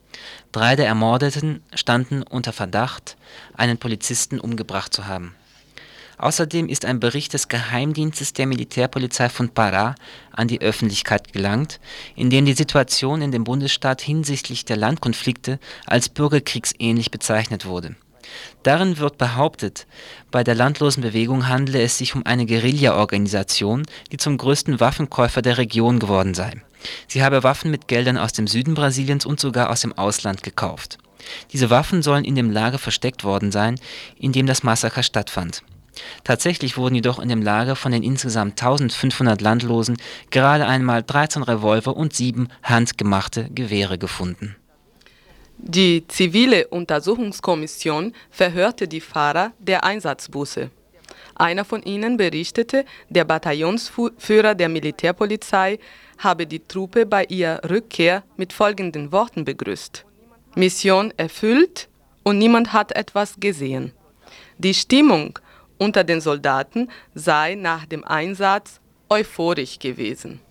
Drei 0.51 0.75
der 0.75 0.87
Ermordeten 0.87 1.61
standen 1.73 2.23
unter 2.23 2.53
Verdacht, 2.53 3.17
einen 3.55 3.77
Polizisten 3.77 4.39
umgebracht 4.39 4.93
zu 4.93 5.07
haben. 5.07 5.35
Außerdem 6.17 6.69
ist 6.69 6.85
ein 6.85 6.99
Bericht 6.99 7.33
des 7.33 7.47
Geheimdienstes 7.47 8.33
der 8.33 8.47
Militärpolizei 8.47 9.29
von 9.29 9.49
Pará 9.49 9.95
an 10.31 10.47
die 10.47 10.61
Öffentlichkeit 10.61 11.33
gelangt, 11.33 11.79
in 12.15 12.29
dem 12.29 12.45
die 12.45 12.53
Situation 12.53 13.21
in 13.21 13.31
dem 13.31 13.43
Bundesstaat 13.43 14.01
hinsichtlich 14.01 14.63
der 14.65 14.77
Landkonflikte 14.77 15.59
als 15.85 16.09
bürgerkriegsähnlich 16.09 17.11
bezeichnet 17.11 17.65
wurde. 17.65 17.95
Darin 18.63 18.97
wird 18.97 19.17
behauptet, 19.17 19.87
bei 20.31 20.43
der 20.43 20.55
Landlosenbewegung 20.55 21.47
handele 21.47 21.81
es 21.81 21.97
sich 21.97 22.15
um 22.15 22.25
eine 22.25 22.45
Guerilla-Organisation, 22.45 23.85
die 24.11 24.17
zum 24.17 24.37
größten 24.37 24.79
Waffenkäufer 24.79 25.41
der 25.41 25.57
Region 25.57 25.99
geworden 25.99 26.33
sei. 26.33 26.53
Sie 27.07 27.23
habe 27.23 27.43
Waffen 27.43 27.71
mit 27.71 27.87
Geldern 27.87 28.17
aus 28.17 28.33
dem 28.33 28.47
Süden 28.47 28.73
Brasiliens 28.73 29.25
und 29.25 29.39
sogar 29.39 29.69
aus 29.69 29.81
dem 29.81 29.97
Ausland 29.97 30.43
gekauft. 30.43 30.97
Diese 31.53 31.69
Waffen 31.69 32.01
sollen 32.01 32.25
in 32.25 32.35
dem 32.35 32.51
Lager 32.51 32.79
versteckt 32.79 33.23
worden 33.23 33.51
sein, 33.51 33.79
in 34.17 34.31
dem 34.31 34.45
das 34.45 34.63
Massaker 34.63 35.03
stattfand. 35.03 35.63
Tatsächlich 36.23 36.75
wurden 36.77 36.95
jedoch 36.95 37.19
in 37.19 37.29
dem 37.29 37.41
Lager 37.41 37.75
von 37.75 37.91
den 37.91 38.03
insgesamt 38.03 38.61
1500 38.61 39.41
Landlosen 39.41 39.97
gerade 40.31 40.65
einmal 40.65 41.03
13 41.03 41.43
Revolver 41.43 41.95
und 41.95 42.13
sieben 42.13 42.47
handgemachte 42.63 43.49
Gewehre 43.51 43.97
gefunden. 43.97 44.55
Die 45.65 46.05
zivile 46.09 46.67
Untersuchungskommission 46.67 48.13
verhörte 48.29 48.85
die 48.85 48.99
Fahrer 48.99 49.53
der 49.59 49.85
Einsatzbusse. 49.85 50.71
Einer 51.35 51.63
von 51.63 51.81
ihnen 51.83 52.17
berichtete, 52.17 52.83
der 53.07 53.23
Bataillonsführer 53.23 54.55
der 54.55 54.67
Militärpolizei 54.67 55.79
habe 56.17 56.47
die 56.47 56.59
Truppe 56.59 57.05
bei 57.05 57.23
ihrer 57.25 57.61
Rückkehr 57.69 58.23
mit 58.35 58.51
folgenden 58.51 59.13
Worten 59.13 59.45
begrüßt. 59.45 60.03
Mission 60.55 61.13
erfüllt 61.15 61.87
und 62.23 62.39
niemand 62.39 62.73
hat 62.73 62.93
etwas 62.93 63.35
gesehen. 63.39 63.93
Die 64.57 64.73
Stimmung 64.73 65.39
unter 65.77 66.03
den 66.03 66.19
Soldaten 66.19 66.89
sei 67.15 67.55
nach 67.55 67.85
dem 67.85 68.03
Einsatz 68.03 68.81
euphorisch 69.09 69.79
gewesen. 69.79 70.41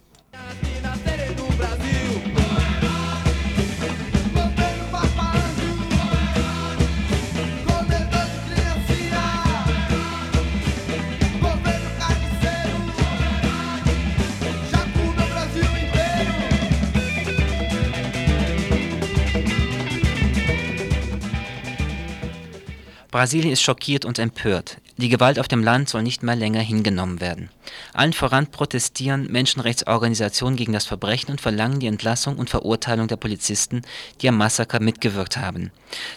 Brasilien 23.12 23.52
ist 23.52 23.62
schockiert 23.62 24.06
und 24.06 24.18
empört. 24.18 24.78
Die 24.96 25.10
Gewalt 25.10 25.38
auf 25.38 25.46
dem 25.46 25.62
Land 25.62 25.90
soll 25.90 26.02
nicht 26.02 26.22
mehr 26.22 26.34
länger 26.34 26.60
hingenommen 26.60 27.20
werden. 27.20 27.50
Allen 27.92 28.14
voran 28.14 28.46
protestieren 28.46 29.30
Menschenrechtsorganisationen 29.30 30.56
gegen 30.56 30.72
das 30.72 30.86
Verbrechen 30.86 31.30
und 31.30 31.40
verlangen 31.40 31.78
die 31.78 31.88
Entlassung 31.88 32.36
und 32.36 32.48
Verurteilung 32.48 33.08
der 33.08 33.16
Polizisten, 33.16 33.82
die 34.22 34.30
am 34.30 34.38
Massaker 34.38 34.80
mitgewirkt 34.80 35.36
haben. 35.36 35.72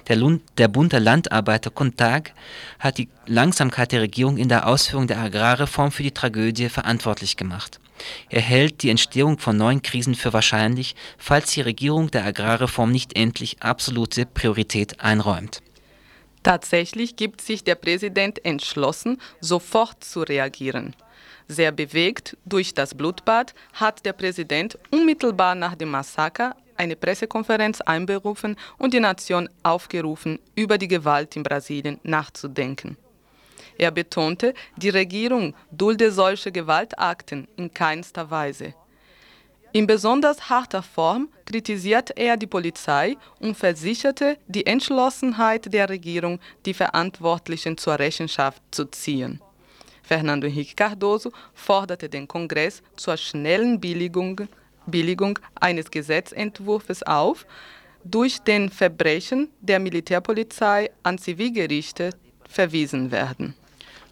Der, 0.07 0.15
Lund, 0.15 0.41
der 0.57 0.69
Bund 0.69 0.93
der 0.93 1.01
Landarbeiter 1.01 1.69
Kontag 1.69 2.33
hat 2.79 2.97
die 2.97 3.09
Langsamkeit 3.25 3.91
der 3.91 3.99
Regierung 3.99 4.37
in 4.37 4.47
der 4.47 4.65
Ausführung 4.65 5.07
der 5.07 5.19
Agrarreform 5.19 5.91
für 5.91 6.03
die 6.03 6.11
Tragödie 6.11 6.69
verantwortlich 6.69 7.35
gemacht. 7.35 7.81
Er 8.29 8.41
hält 8.41 8.83
die 8.83 8.89
Entstehung 8.89 9.37
von 9.37 9.57
neuen 9.57 9.81
Krisen 9.81 10.15
für 10.15 10.31
wahrscheinlich, 10.31 10.95
falls 11.17 11.51
die 11.51 11.61
Regierung 11.61 12.09
der 12.09 12.23
Agrarreform 12.23 12.89
nicht 12.89 13.17
endlich 13.17 13.61
absolute 13.61 14.25
Priorität 14.25 15.01
einräumt. 15.01 15.61
Tatsächlich 16.45 17.15
gibt 17.15 17.41
sich 17.41 17.63
der 17.63 17.73
Präsident 17.73 18.45
entschlossen, 18.45 19.19
sofort 19.39 20.03
zu 20.03 20.21
reagieren. 20.21 20.95
Sehr 21.47 21.71
bewegt 21.71 22.37
durch 22.45 22.75
das 22.75 22.93
Blutbad 22.93 23.55
hat 23.73 24.05
der 24.05 24.13
Präsident 24.13 24.77
unmittelbar 24.91 25.55
nach 25.55 25.73
dem 25.73 25.89
Massaker 25.89 26.55
eine 26.77 26.95
Pressekonferenz 26.95 27.81
einberufen 27.81 28.57
und 28.77 28.93
die 28.93 28.99
Nation 28.99 29.49
aufgerufen, 29.63 30.37
über 30.53 30.77
die 30.77 30.87
Gewalt 30.87 31.35
in 31.35 31.41
Brasilien 31.41 31.99
nachzudenken. 32.03 32.95
Er 33.79 33.89
betonte, 33.89 34.53
die 34.77 34.89
Regierung 34.89 35.55
dulde 35.71 36.11
solche 36.11 36.51
Gewaltakten 36.51 37.47
in 37.57 37.73
keinster 37.73 38.29
Weise. 38.29 38.75
In 39.75 39.87
besonders 39.87 40.49
harter 40.49 40.81
Form 40.81 41.27
kritisiert 41.45 42.17
er 42.17 42.37
die 42.37 42.47
Polizei 42.47 43.17
und 43.41 43.57
versicherte 43.57 44.37
die 44.47 44.65
Entschlossenheit 44.65 45.73
der 45.73 45.89
Regierung, 45.89 46.39
die 46.65 46.73
Verantwortlichen 46.73 47.77
zur 47.77 47.99
Rechenschaft 47.99 48.61
zu 48.71 48.85
ziehen. 48.85 49.41
Fernando 50.01 50.47
Henrique 50.47 50.77
Cardoso 50.77 51.29
forderte 51.53 52.07
den 52.07 52.25
Kongress 52.25 52.81
zur 52.95 53.17
schnellen 53.17 53.81
Billigung, 53.81 54.47
Billigung 54.85 55.37
eines 55.55 55.91
Gesetzentwurfs 55.91 57.03
auf, 57.03 57.45
durch 58.05 58.39
den 58.39 58.69
Verbrechen 58.69 59.49
der 59.59 59.79
Militärpolizei 59.81 60.89
an 61.03 61.17
Zivilgerichte 61.17 62.11
verwiesen 62.47 63.11
werden. 63.11 63.55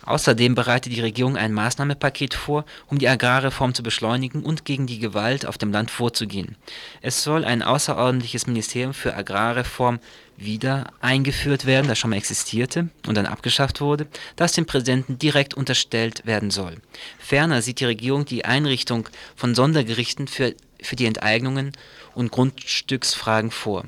Außerdem 0.05 0.53
bereitet 0.55 0.93
die 0.93 1.01
Regierung 1.01 1.37
ein 1.37 1.53
Maßnahmenpaket 1.53 2.33
vor, 2.33 2.65
um 2.87 2.99
die 2.99 3.07
Agrarreform 3.07 3.73
zu 3.73 3.83
beschleunigen 3.83 4.43
und 4.43 4.65
gegen 4.65 4.85
die 4.85 4.99
Gewalt 4.99 5.45
auf 5.45 5.57
dem 5.57 5.71
Land 5.71 5.91
vorzugehen. 5.91 6.55
Es 7.01 7.23
soll 7.23 7.45
ein 7.45 7.61
außerordentliches 7.61 8.47
Ministerium 8.47 8.93
für 8.93 9.15
Agrarreform 9.15 9.99
wieder 10.35 10.91
eingeführt 10.99 11.65
werden, 11.65 11.87
das 11.87 11.99
schon 11.99 12.09
mal 12.09 12.17
existierte 12.17 12.89
und 13.07 13.15
dann 13.15 13.25
abgeschafft 13.25 13.81
wurde, 13.81 14.07
das 14.35 14.53
dem 14.53 14.65
Präsidenten 14.65 15.19
direkt 15.19 15.53
unterstellt 15.53 16.25
werden 16.25 16.51
soll. 16.51 16.77
Ferner 17.19 17.61
sieht 17.61 17.79
die 17.79 17.85
Regierung 17.85 18.25
die 18.25 18.43
Einrichtung 18.43 19.07
von 19.35 19.55
Sondergerichten 19.55 20.27
für, 20.27 20.55
für 20.81 20.95
die 20.95 21.05
Enteignungen 21.05 21.71
und 22.15 22.31
Grundstücksfragen 22.31 23.51
vor. 23.51 23.85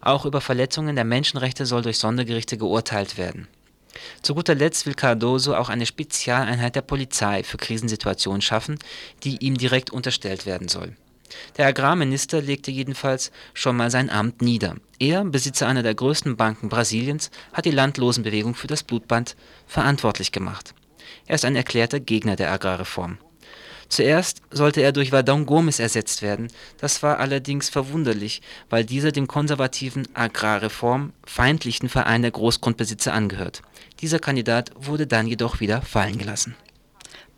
Auch 0.00 0.24
über 0.24 0.40
Verletzungen 0.40 0.94
der 0.94 1.04
Menschenrechte 1.04 1.66
soll 1.66 1.82
durch 1.82 1.98
Sondergerichte 1.98 2.56
geurteilt 2.56 3.18
werden. 3.18 3.48
Zu 4.22 4.34
guter 4.34 4.54
Letzt 4.54 4.86
will 4.86 4.94
Cardoso 4.94 5.54
auch 5.54 5.68
eine 5.68 5.86
Spezialeinheit 5.86 6.76
der 6.76 6.82
Polizei 6.82 7.42
für 7.42 7.56
Krisensituationen 7.56 8.42
schaffen, 8.42 8.78
die 9.24 9.36
ihm 9.38 9.56
direkt 9.56 9.90
unterstellt 9.90 10.46
werden 10.46 10.68
soll. 10.68 10.96
Der 11.56 11.66
Agrarminister 11.66 12.40
legte 12.40 12.70
jedenfalls 12.70 13.30
schon 13.52 13.76
mal 13.76 13.90
sein 13.90 14.10
Amt 14.10 14.40
nieder. 14.42 14.76
Er, 14.98 15.24
Besitzer 15.24 15.68
einer 15.68 15.82
der 15.82 15.94
größten 15.94 16.36
Banken 16.36 16.68
Brasiliens, 16.68 17.30
hat 17.52 17.64
die 17.64 17.70
Landlosenbewegung 17.70 18.54
für 18.54 18.66
das 18.66 18.82
Blutband 18.82 19.36
verantwortlich 19.66 20.32
gemacht. 20.32 20.74
Er 21.26 21.34
ist 21.34 21.44
ein 21.44 21.56
erklärter 21.56 22.00
Gegner 22.00 22.36
der 22.36 22.50
Agrarreform. 22.50 23.18
Zuerst 23.88 24.42
sollte 24.50 24.82
er 24.82 24.92
durch 24.92 25.12
Vadão 25.12 25.44
Gomes 25.44 25.80
ersetzt 25.80 26.20
werden, 26.20 26.48
das 26.78 27.02
war 27.02 27.18
allerdings 27.20 27.70
verwunderlich, 27.70 28.42
weil 28.68 28.84
dieser 28.84 29.12
dem 29.12 29.26
konservativen 29.26 30.06
Agrarreform 30.14 31.12
feindlichen 31.24 31.88
Verein 31.88 32.22
der 32.22 32.30
Großgrundbesitzer 32.30 33.14
angehört. 33.14 33.62
Dieser 34.00 34.18
Kandidat 34.18 34.72
wurde 34.76 35.06
dann 35.06 35.26
jedoch 35.26 35.60
wieder 35.60 35.80
fallen 35.80 36.18
gelassen. 36.18 36.54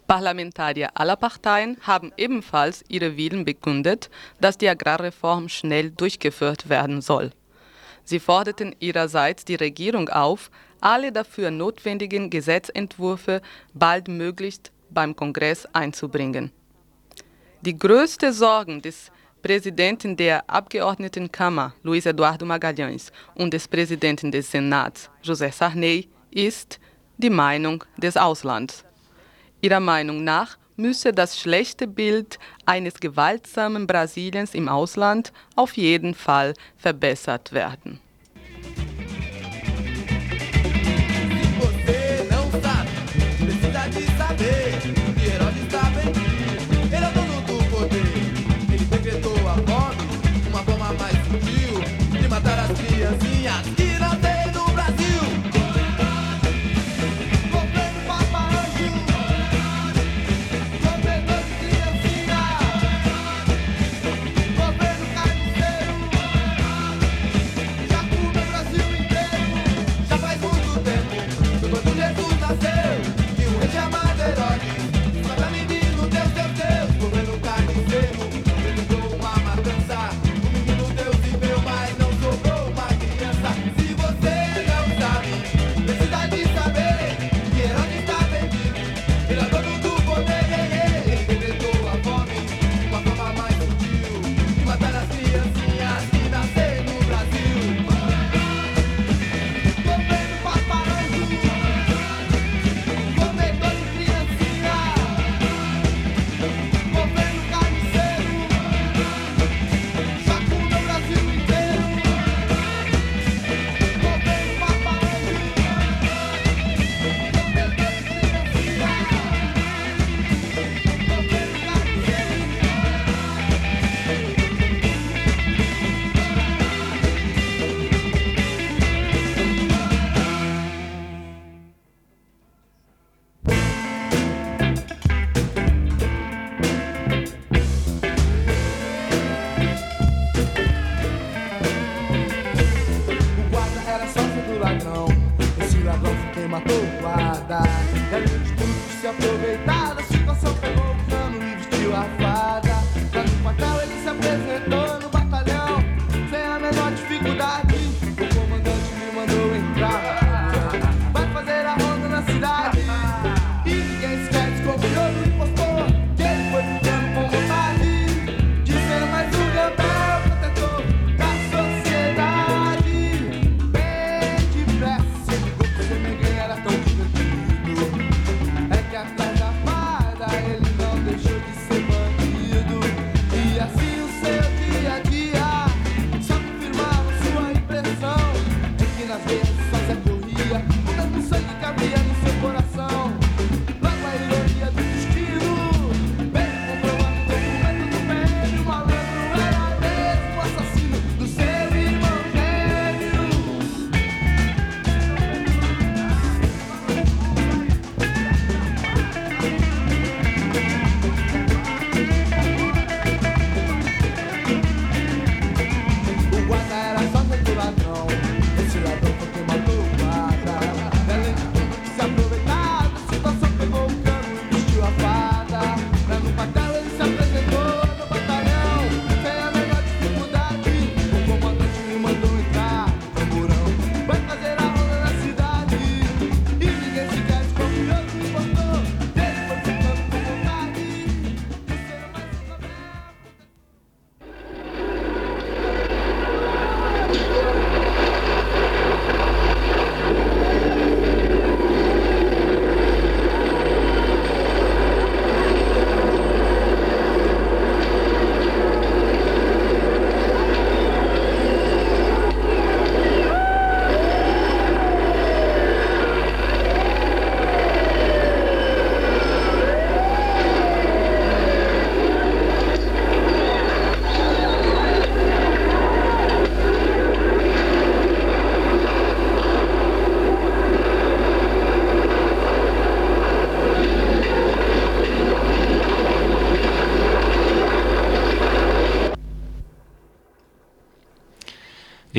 Parlamentarier 0.08 0.90
aller 0.94 1.14
Parteien 1.14 1.76
haben 1.82 2.12
ebenfalls 2.16 2.84
ihre 2.88 3.16
Willen 3.16 3.44
bekundet, 3.44 4.10
dass 4.40 4.58
die 4.58 4.68
Agrarreform 4.68 5.48
schnell 5.48 5.92
durchgeführt 5.92 6.68
werden 6.68 7.00
soll. 7.00 7.30
Sie 8.02 8.18
forderten 8.18 8.74
ihrerseits 8.80 9.44
die 9.44 9.54
Regierung 9.54 10.08
auf, 10.08 10.50
alle 10.80 11.12
dafür 11.12 11.52
notwendigen 11.52 12.28
Gesetzentwürfe 12.28 13.40
baldmöglichst 13.72 14.72
beim 14.90 15.14
Kongress 15.14 15.66
einzubringen. 15.72 16.50
Die 17.62 17.78
größte 17.78 18.32
Sorge 18.32 18.80
des 18.80 19.10
Präsidenten 19.42 20.16
der 20.16 20.48
Abgeordnetenkammer, 20.48 21.74
Luiz 21.82 22.06
Eduardo 22.06 22.44
Magalhães, 22.46 23.10
und 23.34 23.52
des 23.52 23.66
Präsidenten 23.68 24.30
des 24.30 24.50
Senats, 24.50 25.10
José 25.22 25.50
Sarney, 25.52 26.08
ist 26.30 26.78
die 27.16 27.30
Meinung 27.30 27.84
des 27.96 28.16
Auslands. 28.16 28.84
Ihrer 29.60 29.80
Meinung 29.80 30.24
nach 30.24 30.58
müsse 30.76 31.12
das 31.12 31.38
schlechte 31.38 31.86
Bild 31.86 32.38
eines 32.64 32.94
gewaltsamen 32.94 33.86
Brasiliens 33.86 34.54
im 34.54 34.68
Ausland 34.68 35.32
auf 35.56 35.76
jeden 35.76 36.14
Fall 36.14 36.54
verbessert 36.76 37.52
werden. 37.52 38.00
Você 44.40 44.79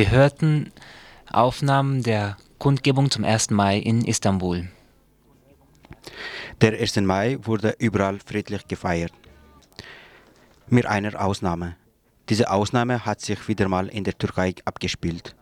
Wir 0.02 0.10
hörten 0.10 0.72
Aufnahmen 1.30 2.02
der 2.02 2.36
Kundgebung 2.58 3.12
zum 3.12 3.24
1. 3.24 3.52
Mai 3.52 3.78
in 3.78 4.04
Istanbul. 4.04 4.68
Der 6.60 6.74
1. 6.74 6.96
Mai 7.02 7.38
wurde 7.44 7.76
überall 7.78 8.18
friedlich 8.18 8.68
gefeiert. 8.68 9.14
Mit 10.70 10.88
einer 10.88 11.24
Ausnahme. 11.24 11.76
Diese 12.30 12.50
Ausnahme 12.50 13.06
hat 13.06 13.22
sich 13.22 13.48
wieder 13.48 13.68
mal 13.68 13.90
in 13.90 14.04
der 14.04 14.18
Türkei 14.18 14.56
abgespielt. 14.66 15.36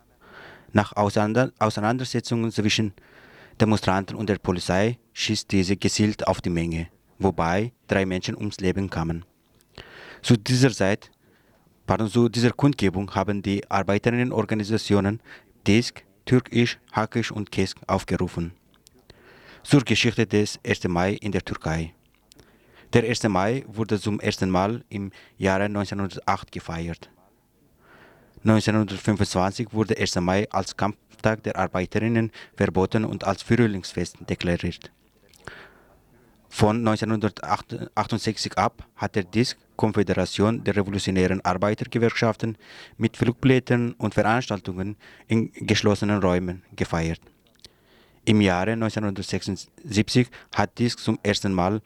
Nach 0.73 0.93
Auseinander 0.97 1.53
Auseinandersetzungen 1.57 2.51
zwischen 2.51 2.91
Demonstranten 3.61 4.17
und 4.17 4.27
der 4.27 4.39
Polizei 4.39 4.99
schießt 5.13 5.49
diese 5.53 5.77
gezielt 5.77 6.27
auf 6.27 6.41
die 6.41 6.49
Menge, 6.49 6.89
wobei 7.17 7.71
drei 7.87 8.05
Menschen 8.05 8.35
ums 8.35 8.59
Leben 8.59 8.89
kamen. 8.89 9.23
Zu 10.21 10.35
dieser 10.35 10.73
Zeit, 10.73 11.11
zu 11.97 12.29
dieser 12.29 12.51
Kundgebung 12.51 13.15
haben 13.15 13.41
die 13.41 13.67
Arbeiterinnenorganisationen 13.67 15.21
DISK, 15.65 16.03
Türkisch, 16.23 16.77
Hakisch 16.91 17.31
und 17.31 17.51
KESK 17.51 17.77
aufgerufen. 17.87 18.51
Zur 19.63 19.81
Geschichte 19.81 20.27
des 20.27 20.59
1. 20.63 20.87
Mai 20.87 21.13
in 21.13 21.31
der 21.31 21.43
Türkei. 21.43 21.95
Der 22.93 23.03
1. 23.03 23.23
Mai 23.23 23.65
wurde 23.67 23.99
zum 23.99 24.19
ersten 24.19 24.51
Mal 24.51 24.83
im 24.89 25.11
Jahre 25.39 25.63
1908 25.63 26.51
gefeiert. 26.51 27.09
1925 28.43 29.73
wurde 29.73 29.97
1. 29.97 30.15
Mai 30.17 30.47
als 30.51 30.77
Kampftag 30.77 31.41
der 31.41 31.57
Arbeiterinnen 31.57 32.31
verboten 32.55 33.03
und 33.03 33.23
als 33.23 33.41
Frühlingsfest 33.41 34.17
deklariert. 34.29 34.91
Von 36.49 36.77
1968 36.79 38.57
ab 38.57 38.85
hat 38.95 39.15
der 39.15 39.23
DISK, 39.23 39.57
Konföderation 39.75 40.63
der 40.63 40.75
Revolutionären 40.75 41.41
Arbeitergewerkschaften, 41.45 42.57
mit 42.97 43.15
Flugblättern 43.15 43.93
und 43.93 44.15
Veranstaltungen 44.15 44.97
in 45.27 45.51
geschlossenen 45.53 46.21
Räumen 46.21 46.63
gefeiert. 46.75 47.21
Im 48.25 48.41
Jahre 48.41 48.73
1976 48.73 50.27
hat 50.53 50.77
DISK 50.77 50.99
zum 50.99 51.19
ersten 51.23 51.53
Mal 51.53 51.81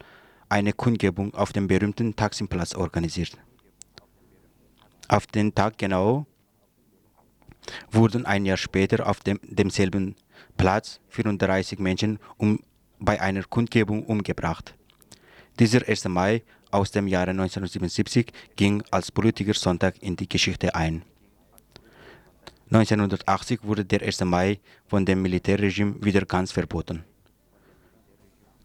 eine 0.49 0.73
Kundgebung 0.73 1.33
auf 1.35 1.51
dem 1.51 1.67
berühmten 1.67 2.15
Taksimplatz 2.15 2.73
organisiert. 2.73 3.37
Auf 5.07 5.27
den 5.27 5.53
Tag 5.53 5.77
genau 5.77 6.25
wurden 7.91 8.25
ein 8.25 8.45
Jahr 8.45 8.57
später 8.57 9.07
auf 9.07 9.19
dem, 9.19 9.39
demselben 9.43 10.15
Platz 10.57 10.99
34 11.09 11.79
Menschen 11.79 12.19
um, 12.37 12.59
bei 13.03 13.19
einer 13.21 13.43
Kundgebung 13.43 14.05
umgebracht. 14.05 14.73
Dieser 15.59 15.87
1. 15.87 16.07
Mai 16.07 16.41
aus 16.71 16.91
dem 16.91 17.07
Jahre 17.07 17.31
1977 17.31 18.31
ging 18.55 18.83
als 18.91 19.11
politiker 19.11 19.53
Sonntag 19.53 20.01
in 20.01 20.15
die 20.15 20.27
Geschichte 20.27 20.73
ein. 20.73 21.03
1980 22.71 23.63
wurde 23.63 23.85
der 23.85 24.01
1. 24.01 24.21
Mai 24.21 24.59
von 24.87 25.05
dem 25.05 25.21
Militärregime 25.21 26.03
wieder 26.03 26.25
ganz 26.25 26.51
verboten. 26.51 27.03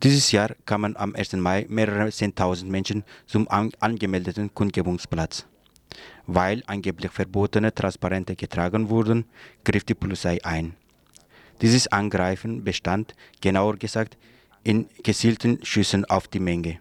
Dieses 0.02 0.30
Jahr 0.30 0.54
kamen 0.64 0.96
am 0.96 1.14
1. 1.14 1.32
Mai 1.34 1.66
mehrere 1.68 2.10
Zehntausend 2.10 2.70
Menschen 2.70 3.04
zum 3.26 3.48
an 3.48 3.72
angemeldeten 3.80 4.54
Kundgebungsplatz. 4.54 5.46
Weil 6.26 6.62
angeblich 6.66 7.10
verbotene 7.10 7.74
Transparente 7.74 8.36
getragen 8.36 8.88
wurden, 8.88 9.24
griff 9.64 9.84
die 9.84 9.94
Polizei 9.94 10.38
ein. 10.44 10.76
Dieses 11.60 11.88
Angreifen 11.88 12.62
bestand, 12.64 13.14
genauer 13.40 13.76
gesagt, 13.76 14.16
in 14.62 14.88
gezielten 15.02 15.64
Schüssen 15.64 16.04
auf 16.04 16.28
die 16.28 16.40
Menge. 16.40 16.80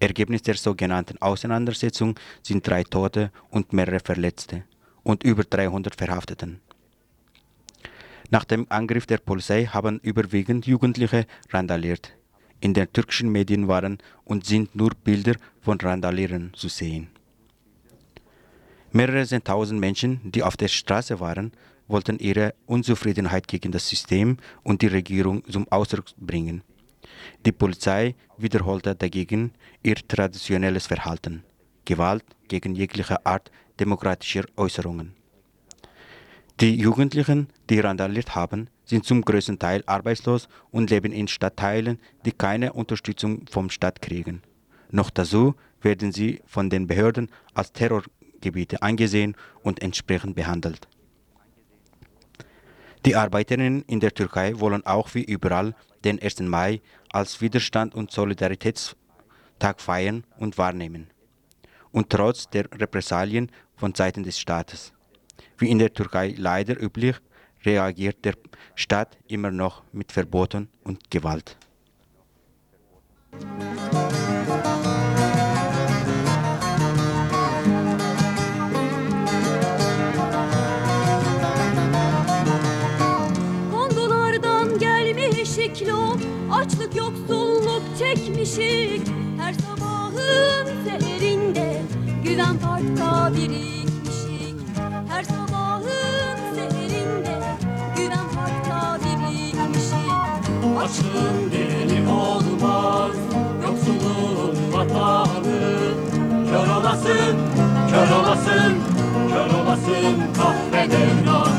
Ergebnis 0.00 0.42
der 0.42 0.54
sogenannten 0.54 1.18
Auseinandersetzung 1.20 2.18
sind 2.42 2.66
drei 2.66 2.84
Tote 2.84 3.30
und 3.50 3.72
mehrere 3.72 4.00
Verletzte 4.00 4.64
und 5.02 5.22
über 5.22 5.44
300 5.44 5.94
Verhafteten. 5.94 6.60
Nach 8.30 8.44
dem 8.44 8.66
Angriff 8.70 9.06
der 9.06 9.18
Polizei 9.18 9.66
haben 9.66 10.00
überwiegend 10.02 10.66
Jugendliche 10.66 11.26
randaliert. 11.50 12.12
In 12.60 12.72
den 12.72 12.90
türkischen 12.92 13.30
Medien 13.30 13.68
waren 13.68 13.98
und 14.24 14.46
sind 14.46 14.74
nur 14.74 14.90
Bilder 15.04 15.34
von 15.60 15.78
Randalieren 15.80 16.52
zu 16.54 16.68
sehen. 16.68 17.08
Mehrere 18.92 19.26
zehntausend 19.26 19.80
Menschen, 19.80 20.20
die 20.32 20.42
auf 20.42 20.56
der 20.56 20.68
Straße 20.68 21.20
waren, 21.20 21.52
wollten 21.88 22.18
ihre 22.18 22.54
Unzufriedenheit 22.66 23.48
gegen 23.48 23.72
das 23.72 23.88
System 23.88 24.38
und 24.62 24.82
die 24.82 24.86
Regierung 24.86 25.44
zum 25.50 25.66
Ausdruck 25.70 26.06
bringen. 26.16 26.62
Die 27.44 27.52
Polizei 27.52 28.14
wiederholte 28.38 28.94
dagegen 28.94 29.52
ihr 29.82 29.96
traditionelles 29.96 30.86
Verhalten, 30.86 31.44
Gewalt 31.84 32.24
gegen 32.48 32.74
jegliche 32.74 33.24
Art 33.26 33.50
demokratischer 33.78 34.44
Äußerungen. 34.56 35.14
Die 36.60 36.76
Jugendlichen, 36.76 37.48
die 37.68 37.80
randaliert 37.80 38.34
haben, 38.34 38.68
sind 38.84 39.04
zum 39.04 39.22
größten 39.22 39.58
Teil 39.58 39.82
arbeitslos 39.86 40.48
und 40.70 40.90
leben 40.90 41.12
in 41.12 41.26
Stadtteilen, 41.26 41.98
die 42.24 42.32
keine 42.32 42.72
Unterstützung 42.72 43.46
vom 43.50 43.70
Staat 43.70 44.00
kriegen. 44.00 44.42
Noch 44.90 45.10
dazu 45.10 45.56
werden 45.82 46.12
sie 46.12 46.40
von 46.46 46.70
den 46.70 46.86
Behörden 46.86 47.28
als 47.54 47.72
Terrorgebiete 47.72 48.82
angesehen 48.82 49.34
und 49.62 49.82
entsprechend 49.82 50.36
behandelt. 50.36 50.86
Die 53.04 53.16
Arbeiterinnen 53.16 53.84
in 53.86 54.00
der 54.00 54.14
Türkei 54.14 54.58
wollen 54.58 54.86
auch 54.86 55.14
wie 55.14 55.24
überall 55.24 55.74
den 56.04 56.20
1. 56.22 56.40
Mai 56.40 56.80
als 57.12 57.42
Widerstand 57.42 57.94
und 57.94 58.10
Solidaritätstag 58.10 58.96
feiern 59.78 60.24
und 60.38 60.56
wahrnehmen. 60.56 61.10
Und 61.92 62.08
trotz 62.08 62.48
der 62.48 62.64
Repressalien 62.72 63.50
von 63.76 63.94
Seiten 63.94 64.22
des 64.22 64.38
Staates. 64.38 64.92
Wie 65.58 65.70
in 65.70 65.78
der 65.78 65.92
Türkei 65.92 66.34
leider 66.36 66.82
üblich, 66.82 67.16
reagiert 67.64 68.24
der 68.24 68.34
Staat 68.74 69.18
immer 69.28 69.50
noch 69.50 69.82
mit 69.92 70.10
Verboten 70.10 70.68
und 70.82 71.10
Gewalt. 71.10 71.56
Kondulardan 73.32 74.03
Açlık 86.64 86.96
yoksulluk 86.96 87.82
çekmişik. 87.98 89.02
Her 89.38 89.52
sabahın 89.52 90.66
seherinde 90.84 91.82
Güven 92.24 92.58
parkta 92.58 93.32
birikmişik. 93.34 94.56
Her 95.08 95.22
sabahın 95.22 96.54
seherinde 96.54 97.38
Güven 97.96 98.28
parkta 98.34 98.98
birikmişik. 99.04 100.10
Açlığın 100.78 101.50
deli 101.52 102.08
olmaz 102.08 103.16
Yoksulluğun 103.62 104.72
vatanı. 104.72 105.60
Kör 106.50 106.76
olasın, 106.80 107.36
kör 107.90 108.16
olasın 108.16 108.74
Kör 109.28 109.62
olasın 109.62 110.16
kahve 110.36 110.90
devran. 110.90 111.52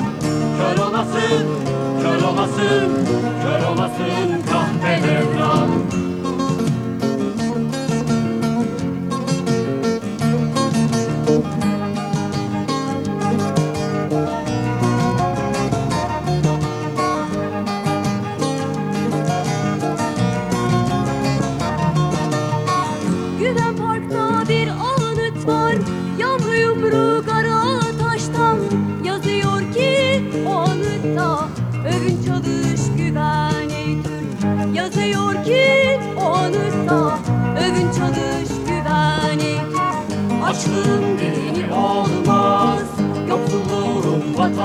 Kör 0.57 0.83
olasın, 0.83 1.47
kör 2.01 2.27
olasın 2.27 3.05
Kör 3.43 3.67
olasın 3.67 4.54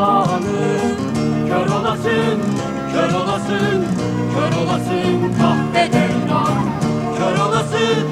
Vatanı 0.01 0.81
Kör 1.49 1.67
olasın, 1.77 2.39
kör 2.93 3.15
olasın 3.15 3.85
Kör 4.35 4.63
olasın 4.63 5.35
kahve 5.41 5.91
Kör 7.19 7.39
olasın, 7.47 8.07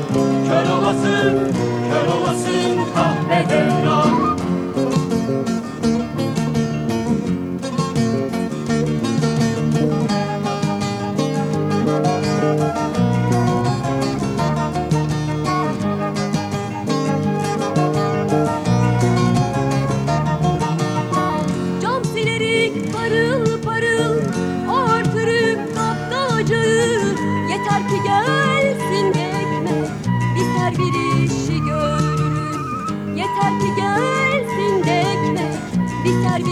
kör 0.49 0.71
olasın 0.71 1.53
Kör 1.91 2.07
olasın 2.17 2.79
kahve 2.95 3.88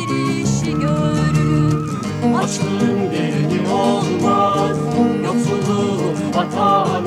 girişi 0.09 0.73
görürüm. 0.73 1.97
Açlığım 2.35 3.13
derdim 3.13 3.73
olmaz 3.73 4.77
Yoksulluğum 5.25 6.15
vatanım 6.35 7.05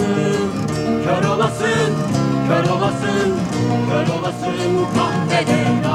Kör 1.03 1.29
olasın, 1.29 1.93
kör 2.47 2.73
olasın 2.73 3.33
Kör 3.89 4.19
olasın 4.19 4.85
kahvede 4.95 5.88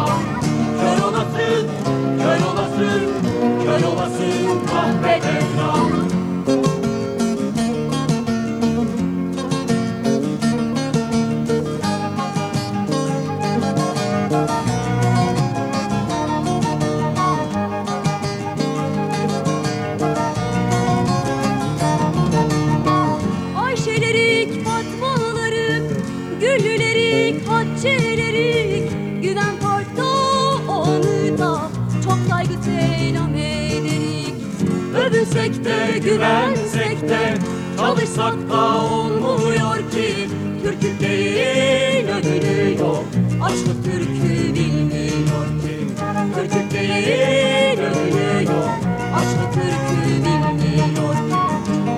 güvensek 36.05 37.09
de 37.09 37.35
Çalışsak 37.77 38.51
da 38.51 38.83
olmuyor 38.83 39.77
ki. 39.91 40.29
Türk'ün 40.63 40.99
değil 41.01 42.09
övünüyor 42.09 42.97
Açlık 43.43 43.85
türkü 43.85 44.55
bilmiyor 44.55 45.47
ki. 45.63 45.87
Türk'ün 46.35 46.71
değil 46.71 47.79
övünüyor 47.79 48.69
Açlık 49.17 49.55
türkü 49.55 50.25
bilmiyor 50.25 51.15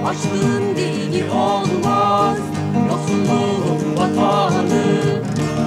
Açlığın 0.07 0.77
dini 0.77 1.31
olmaz 1.31 2.39
Yoksulluğun 2.89 3.97
vatanı. 3.97 4.87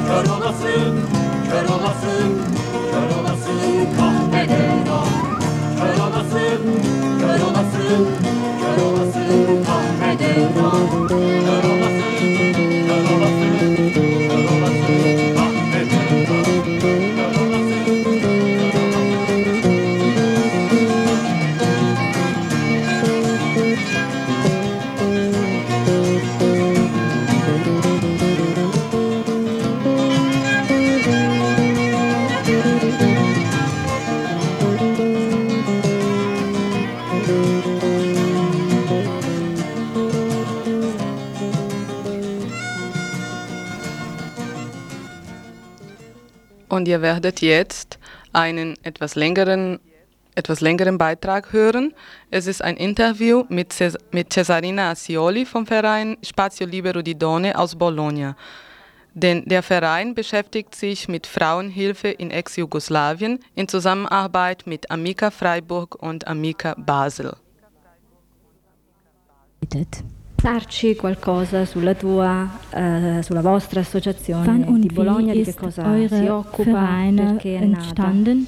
Kör 0.07 0.25
olasın, 0.25 0.99
kör 1.49 1.65
olasın 1.65 2.41
Kör 2.91 3.19
olasın 3.19 3.59
al 4.01 4.35
Kör 5.79 5.97
olasın, 6.03 6.61
kör 7.19 7.41
olasın 7.41 7.58
You're 7.89 7.97
a 7.97 9.11
simple 9.11 9.81
medal. 9.99 11.58
Und 46.79 46.87
ihr 46.87 47.01
werdet 47.01 47.41
jetzt 47.41 47.99
einen 48.31 48.73
etwas 48.83 49.15
längeren, 49.15 49.81
etwas 50.33 50.61
längeren 50.61 50.97
Beitrag 50.97 51.51
hören. 51.51 51.93
Es 52.31 52.47
ist 52.47 52.61
ein 52.61 52.77
Interview 52.77 53.43
mit, 53.49 53.73
Ces 53.73 53.97
mit 54.11 54.31
Cesarina 54.31 54.91
Ascioli 54.91 55.45
vom 55.45 55.65
Verein 55.65 56.15
Spazio 56.23 56.65
Libero 56.65 57.01
di 57.01 57.15
Donne 57.15 57.59
aus 57.59 57.75
Bologna. 57.75 58.37
Denn 59.13 59.43
der 59.43 59.61
Verein 59.61 60.15
beschäftigt 60.15 60.73
sich 60.73 61.09
mit 61.09 61.27
Frauenhilfe 61.27 62.07
in 62.07 62.31
Ex-Jugoslawien 62.31 63.39
in 63.55 63.67
Zusammenarbeit 63.67 64.65
mit 64.65 64.89
Amica 64.89 65.31
Freiburg 65.31 66.01
und 66.01 66.27
Amica 66.27 66.75
Basel. 66.77 67.35
Darci 70.41 70.95
qualcosa 70.95 71.65
sulla 71.65 71.93
tua, 71.95 72.49
eh, 72.71 73.21
sulla 73.21 73.41
vostra 73.41 73.81
associazione 73.81 74.45
Wann 74.47 74.63
und 74.63 74.79
di 74.79 74.87
Bologna, 74.87 75.33
wie 75.33 75.43
di 75.43 75.43
che 75.43 75.53
cosa 75.53 75.83
si 76.07 76.27
occupa, 76.27 76.71
Vereine 76.71 77.23
perché 77.23 77.57
è 77.57 77.65
nata. 77.65 77.83
entstanden? 77.83 78.47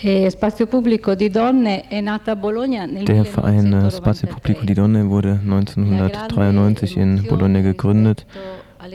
Eh, 0.00 0.30
Spazio 0.30 0.66
Pubblico 0.66 1.16
di 1.16 1.28
Donne 1.28 1.88
è 1.88 2.00
nata 2.00 2.30
a 2.30 2.36
Bologna 2.36 2.86
nel 2.86 3.04
Der 3.04 3.24
Verein 3.24 3.72
äh, 3.72 3.90
Spazio 3.90 4.28
Pubblico 4.28 4.64
di 4.64 4.72
Donne 4.72 5.02
wurde 5.02 5.40
1993 5.42 6.96
in 6.96 7.24
Bologna 7.28 7.60
gegründet, 7.60 8.24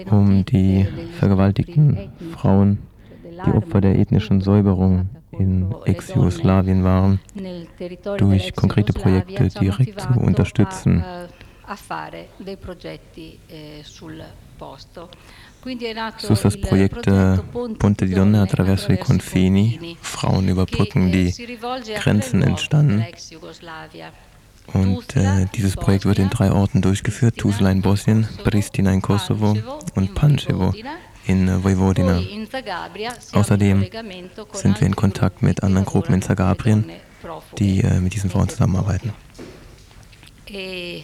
um 0.09 0.45
die 0.45 0.87
vergewaltigten 1.19 2.09
Frauen, 2.31 2.77
die 3.45 3.51
Opfer 3.51 3.81
der 3.81 3.99
ethnischen 3.99 4.39
Säuberung 4.39 5.09
in 5.37 5.73
Ex-Jugoslawien 5.83 6.83
waren, 6.85 7.19
durch 8.17 8.55
konkrete 8.55 8.93
Projekte 8.93 9.49
direkt 9.59 9.99
zu 9.99 10.19
unterstützen. 10.19 11.03
A 11.73 11.75
fare 11.75 12.29
dei 12.37 12.55
progetti 12.55 13.37
eh, 13.47 13.81
sul 13.83 14.23
posto. 14.55 15.09
So 16.17 16.33
ist 16.33 16.43
das 16.43 16.59
Projekt 16.59 17.07
äh, 17.07 17.37
Ponte 17.77 18.05
di 18.05 18.13
Donne 18.13 18.41
attraverso 18.41 18.91
i 18.91 18.97
confini, 18.97 19.95
Frauen 20.01 20.49
überbrücken 20.49 21.09
die 21.09 21.33
Grenzen 21.95 22.43
entstanden. 22.43 23.05
Und 24.73 25.15
äh, 25.15 25.45
dieses 25.55 25.75
Projekt 25.75 26.05
wird 26.05 26.19
in 26.19 26.29
drei 26.29 26.51
Orten 26.51 26.81
durchgeführt, 26.81 27.37
Tuzla 27.37 27.71
in 27.71 27.81
Bosnien, 27.81 28.27
Pristina 28.43 28.91
in 28.91 29.01
Kosovo 29.01 29.57
und 29.95 30.13
Pančevo 30.13 30.73
in 31.25 31.47
äh, 31.47 31.63
Vojvodina. 31.63 32.17
In 32.17 32.47
Außerdem 33.31 33.85
sind 34.51 34.81
wir 34.81 34.87
in 34.87 34.95
Kontakt 34.97 35.41
mit 35.41 35.63
anderen 35.63 35.85
Gruppen 35.85 36.13
in 36.13 36.21
Zagabrien, 36.21 36.91
die 37.57 37.79
äh, 37.79 38.01
mit 38.01 38.13
diesen 38.13 38.29
Frauen 38.29 38.49
zusammenarbeiten. 38.49 39.13
E 40.47 41.03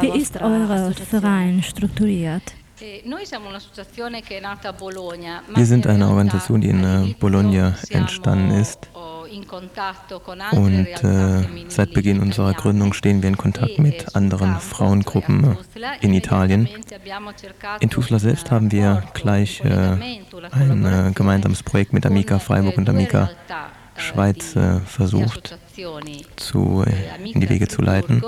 Wie 0.00 0.18
ist 0.20 0.40
euer 0.40 0.70
associazione? 0.70 1.20
Verein 1.20 1.62
strukturiert? 1.62 2.54
Eh, 2.78 3.02
noi 3.04 3.24
siamo 3.24 3.48
un'associazione 3.48 4.20
che 4.20 4.36
è 4.36 4.40
nata 4.40 4.68
a 4.68 4.72
Bologna, 4.72 5.42
ma 5.46 5.56
Wir 5.56 5.66
sind 5.66 5.86
eine 5.86 6.06
Organisation, 6.06 6.60
die 6.60 6.68
in 6.68 6.84
äh, 6.84 7.14
Bologna 7.18 7.74
entstanden 7.88 8.50
ist. 8.50 8.88
in 9.28 9.46
contatto 9.46 10.20
con 10.20 10.40
altre 10.40 10.58
Und 10.58 10.86
äh, 10.86 11.68
seit 11.68 11.92
Beginn 11.92 12.20
unserer 12.20 12.54
Gründung 12.54 12.92
stehen 12.92 13.22
wir 13.22 13.28
in 13.28 13.36
Kontakt 13.36 13.78
mit 13.78 14.14
anderen 14.14 14.60
Frauengruppen 14.60 15.58
in 16.00 16.14
Italien. 16.14 16.68
In 17.80 17.90
Tuzla 17.90 18.18
selbst 18.18 18.50
haben 18.50 18.70
wir 18.72 19.02
gleich 19.14 19.60
äh, 19.64 19.68
ein 20.52 20.84
äh, 20.84 21.12
gemeinsames 21.14 21.62
Projekt 21.62 21.92
mit 21.92 22.06
Amica 22.06 22.38
Freiburg 22.38 22.78
und 22.78 22.88
Amica 22.88 23.30
Schweiz 23.98 24.56
äh, 24.56 24.80
versucht 24.80 25.58
zu, 26.36 26.84
äh, 26.86 27.30
in 27.30 27.40
die 27.40 27.48
Wege 27.48 27.68
zu 27.68 27.82
leiten. 27.82 28.22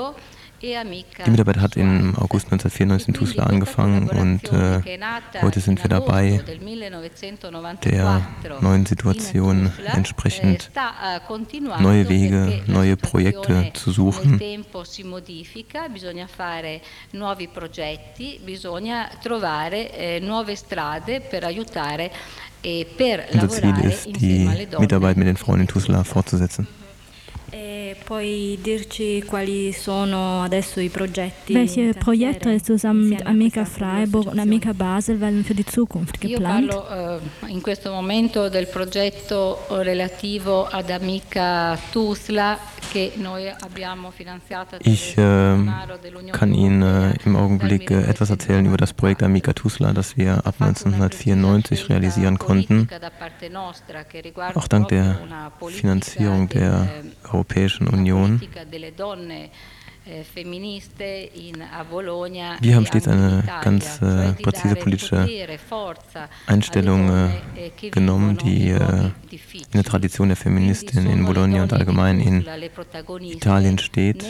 Die 0.61 1.31
Mitarbeit 1.31 1.59
hat 1.59 1.77
im 1.77 2.16
August 2.16 2.47
1994 2.47 3.09
in 3.09 3.14
Tuzla 3.14 3.45
angefangen 3.45 4.11
und 4.11 4.53
äh, 4.53 4.81
heute 5.41 5.61
sind 5.61 5.81
wir 5.85 5.89
dabei, 5.89 6.43
der 7.85 8.21
neuen 8.61 8.85
Situation 8.85 9.73
entsprechend 9.95 10.71
neue 11.81 12.09
Wege, 12.09 12.62
neue 12.66 12.97
Projekte 12.97 13.71
zu 13.75 13.93
suchen. 13.93 14.41
Aiutare 22.64 23.28
e 23.30 23.34
Unser 23.34 23.48
Ziel 23.48 23.74
ist, 23.84 24.06
die. 24.20 24.48
Mitarbeit 24.78 25.16
mit 25.16 25.26
den 25.26 25.36
Frauen 25.36 25.61
in 25.61 25.68
Tuzla 25.68 26.04
fortzusetzen. 26.04 26.66
Welche 31.49 31.94
Projekte 31.94 32.62
zusammen 32.62 33.09
mit 33.09 33.26
Amica 33.26 33.64
Freiburg 33.64 34.26
und 34.26 34.38
Amica 34.38 34.72
Basel 34.74 35.20
werden 35.20 35.44
für 35.44 35.55
die 35.55 35.64
Zukunft 35.64 36.22
Io 36.22 36.30
geplant? 36.30 36.70
parlo 36.70 37.20
in 37.49 37.62
questo 37.62 37.90
momento 37.90 38.51
del 38.51 38.66
progetto 38.66 39.61
relativo 39.70 40.66
ad 40.66 40.90
Amica 40.90 41.78
Tuzla 41.90 42.59
che 42.90 43.12
noi 43.16 43.49
abbiamo 43.49 44.11
finanziato 44.11 44.76
Ich 44.82 45.16
äh, 45.16 45.57
kann 46.32 46.55
Ihnen 46.55 46.82
äh, 46.82 47.14
im 47.24 47.36
Augenblick 47.36 47.90
äh, 47.90 48.05
etwas 48.05 48.30
erzählen 48.30 48.64
über 48.64 48.76
das 48.76 48.94
Projekt 48.94 49.22
Amica 49.22 49.53
Tuzla, 49.53 49.92
das 49.92 50.16
wir 50.16 50.38
ab 50.46 50.55
1994 50.59 51.88
realisieren 51.90 52.38
konnten. 52.38 52.88
Auch 54.55 54.68
dank 54.68 54.88
der 54.88 55.18
Finanzierung 55.68 56.49
der 56.49 56.88
Europäischen 57.24 57.38
Union. 57.89 58.41
Wir 62.61 62.76
haben 62.76 62.86
stets 62.86 63.09
eine 63.09 63.45
ganz 63.62 64.01
äh, 64.01 64.32
präzise 64.43 64.74
politische 64.76 65.28
Einstellung 66.47 67.11
äh, 67.11 67.91
genommen, 67.91 68.39
die 68.39 68.70
äh, 68.70 69.11
in 69.30 69.74
der 69.74 69.84
Tradition 69.84 70.28
der 70.28 70.36
Feministin 70.39 71.07
in 71.07 71.26
Bologna 71.26 71.62
und 71.62 71.74
allgemein 71.74 72.20
in 72.20 72.47
Italien 73.20 73.78
steht. 73.78 74.24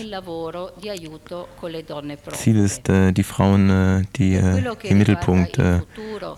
Ziel 2.33 2.57
ist, 2.57 2.89
die 2.89 3.23
Frauen, 3.23 4.09
die 4.17 4.35
im 4.35 4.99
Mittelpunkt 4.99 5.61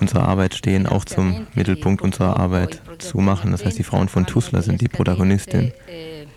unserer 0.00 0.28
Arbeit 0.28 0.54
stehen, 0.54 0.86
auch 0.86 1.06
zum 1.06 1.46
Mittelpunkt 1.54 2.02
unserer 2.02 2.38
Arbeit 2.38 2.82
zu 2.98 3.18
machen. 3.18 3.52
Das 3.52 3.64
heißt, 3.64 3.78
die 3.78 3.84
Frauen 3.84 4.08
von 4.08 4.26
Tuzla 4.26 4.60
sind 4.60 4.82
die 4.82 4.88
Protagonistin 4.88 5.72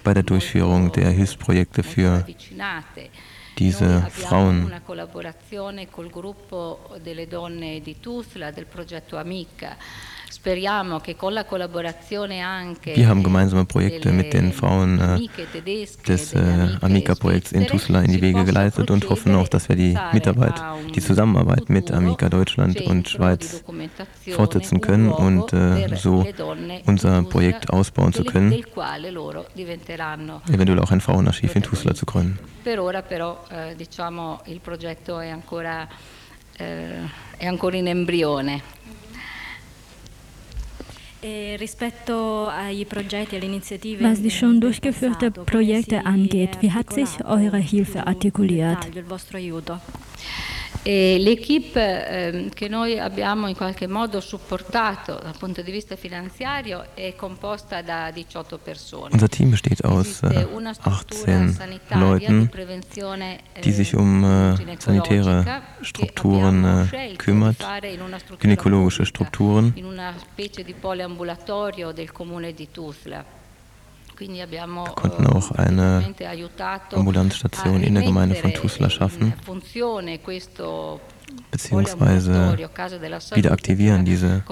bei 0.03 0.13
der 0.13 0.23
Durchführung 0.23 0.91
der 0.91 1.09
Hilfsprojekte 1.09 1.83
für 1.83 2.25
diese 3.57 4.01
Frauen. 4.09 4.71
Wir 12.84 13.07
haben 13.07 13.23
gemeinsame 13.23 13.65
Projekte 13.65 14.11
mit 14.11 14.34
den 14.34 14.53
Frauen 14.53 14.99
äh, 14.99 15.19
des 16.07 16.34
äh, 16.34 16.39
Amica-Projekts 16.81 17.51
in 17.51 17.67
Tuzla 17.67 18.01
in 18.01 18.11
die 18.11 18.21
Wege 18.21 18.43
geleitet 18.43 18.89
und 18.91 19.09
hoffen 19.09 19.36
auch, 19.36 19.47
dass 19.47 19.69
wir 19.69 19.75
die 19.75 19.97
Mitarbeit, 20.11 20.61
die 20.95 21.01
Zusammenarbeit 21.01 21.69
mit 21.69 21.91
Amica 21.91 22.29
Deutschland 22.29 22.81
und 22.81 23.09
Schweiz 23.09 23.63
fortsetzen 24.31 24.81
können 24.81 25.09
und 25.09 25.53
äh, 25.53 25.95
so 25.95 26.25
unser 26.86 27.23
Projekt 27.23 27.69
ausbauen 27.69 28.13
zu 28.13 28.23
können, 28.23 28.63
eventuell 30.49 30.79
auch 30.79 30.91
ein 30.91 31.01
Frauenarchiv 31.01 31.55
in 31.55 31.63
Tuzla 31.63 31.93
zu 31.93 32.05
gründen. 32.05 32.39
Per 32.63 32.79
ora 32.79 33.01
però 33.01 33.43
eh, 33.49 33.75
diciamo 33.75 34.41
il 34.45 34.61
progetto 34.61 35.19
è 35.19 35.29
ancora, 35.29 35.86
eh, 36.55 37.09
è 37.36 37.45
ancora 37.45 37.75
in 37.75 37.88
embrione. 37.88 38.61
Was 43.99 44.21
die 44.21 44.32
schon 44.32 44.59
durchgeführten 44.59 45.32
Projekte 45.45 46.05
angeht, 46.05 46.57
wie 46.59 46.71
hat 46.71 46.91
sich 46.91 47.24
eure 47.24 47.57
Hilfe 47.57 48.05
artikuliert? 48.05 48.80
E 50.82 51.17
l'equipe 51.19 52.07
ehm, 52.07 52.49
che 52.49 52.67
noi 52.67 52.99
abbiamo 52.99 53.47
in 53.47 53.55
qualche 53.55 53.88
modo 53.88 54.19
supportato 54.19 55.19
dal 55.21 55.36
punto 55.38 55.61
di 55.61 55.71
vista 55.71 55.95
finanziario 55.95 56.88
è 56.93 57.15
composta 57.15 57.82
da 57.82 58.11
18 58.11 58.57
persone. 58.57 59.09
Unser 59.13 59.30
Team 59.30 59.51
besteht 59.51 59.84
aus 59.84 60.21
äh, 60.24 60.45
18 60.82 61.57
Leuten, 61.89 62.49
die 63.63 63.71
sich 63.71 63.95
um 63.95 64.24
äh, 64.24 64.55
sanitäre 64.80 65.61
Strukturen 65.82 66.88
äh, 66.91 67.15
kümmert, 67.15 67.63
gynäkologische 68.39 69.05
Strukturen. 69.05 69.71
In 69.76 69.86
una 69.86 70.13
specie 70.17 70.63
di 70.63 70.74
poliambulatorio 70.74 71.91
del 71.91 72.11
comune 72.11 72.53
di 72.53 72.69
Tuzla. 72.71 73.41
Wir 74.20 74.93
konnten 74.95 75.28
auch 75.28 75.51
eine 75.51 76.14
Ambulanzstation 76.91 77.84
in 77.84 77.95
der 77.95 78.03
Gemeinde 78.03 78.36
von 78.36 78.53
Tuzla 78.53 78.89
schaffen, 78.89 79.34
beziehungsweise 81.51 82.57
wieder 83.34 83.51
aktivieren. 83.51 84.05
Diese 84.05 84.43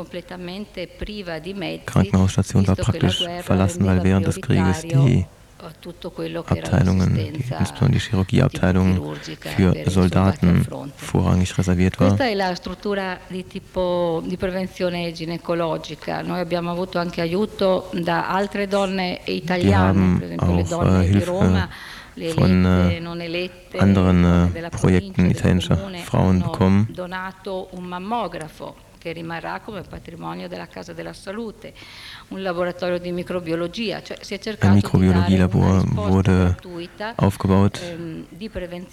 Krankenhausstation 1.86 2.68
war 2.68 2.76
praktisch 2.76 3.24
verlassen, 3.44 3.86
weil 3.86 4.04
während 4.04 4.28
des 4.28 4.42
Krieges 4.42 4.82
die 4.82 5.26
Abteilungen, 5.62 7.14
die, 7.14 7.28
insbesondere 7.28 7.92
die 7.92 8.00
Chirurgieabteilung 8.00 9.16
für 9.56 9.74
Soldaten 9.90 10.66
vorrangig 10.96 11.58
reserviert 11.58 12.00
war. 12.00 12.08
Questa 12.08 12.26
è 12.26 12.34
la 12.34 12.56
struttura 12.56 13.20
di 13.28 13.46
tipo 13.46 14.22
di 14.26 14.38
prevenzione 14.38 15.12
ginecologica. 15.12 16.22
Noi 16.22 16.40
abbiamo 16.40 16.72
avuto 16.72 17.00
anche 17.00 17.22
aiuto 17.22 17.90
da 17.94 18.30
altre 18.30 18.68
donne 18.68 19.22
italiane, 19.26 20.18
per 20.20 20.32
esempio 20.32 20.56
le 20.56 20.64
donne 20.64 21.10
di 21.10 21.24
Roma. 21.24 21.70
von 22.36 22.66
äh, 22.66 23.02
anderen 23.80 24.54
äh, 24.54 24.70
Projekten 24.70 25.30
italienischer 25.30 25.78
Frauen 26.06 26.42
bekommen. 26.42 26.88
Che 29.02 29.14
rimarrà 29.14 29.60
come 29.62 29.82
patrimonio 29.82 30.48
della 30.48 30.68
Casa 30.68 30.94
della 30.94 31.14
Salute, 31.14 31.74
un 32.28 32.44
laboratorio 32.44 33.00
di 33.00 33.12
microbiologia, 33.12 34.04
cioè 34.04 34.18
si 34.22 34.36
è 34.36 34.40
cercato 34.40 34.68
Ein 34.68 34.76
Mikrobiologielabor 34.76 35.84
wurde 35.96 36.56
aufgebaut. 37.16 37.82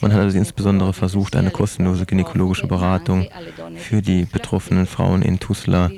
Man 0.01 0.13
hat 0.13 0.21
also 0.21 0.39
insbesondere 0.39 0.95
versucht, 0.95 1.37
eine 1.37 1.51
kostenlose 1.51 2.07
gynäkologische 2.07 2.67
Beratung 2.67 3.29
für 3.77 4.01
die 4.01 4.25
betroffenen 4.25 4.87
Frauen 4.87 5.21
in 5.21 5.39
Tuzla 5.39 5.91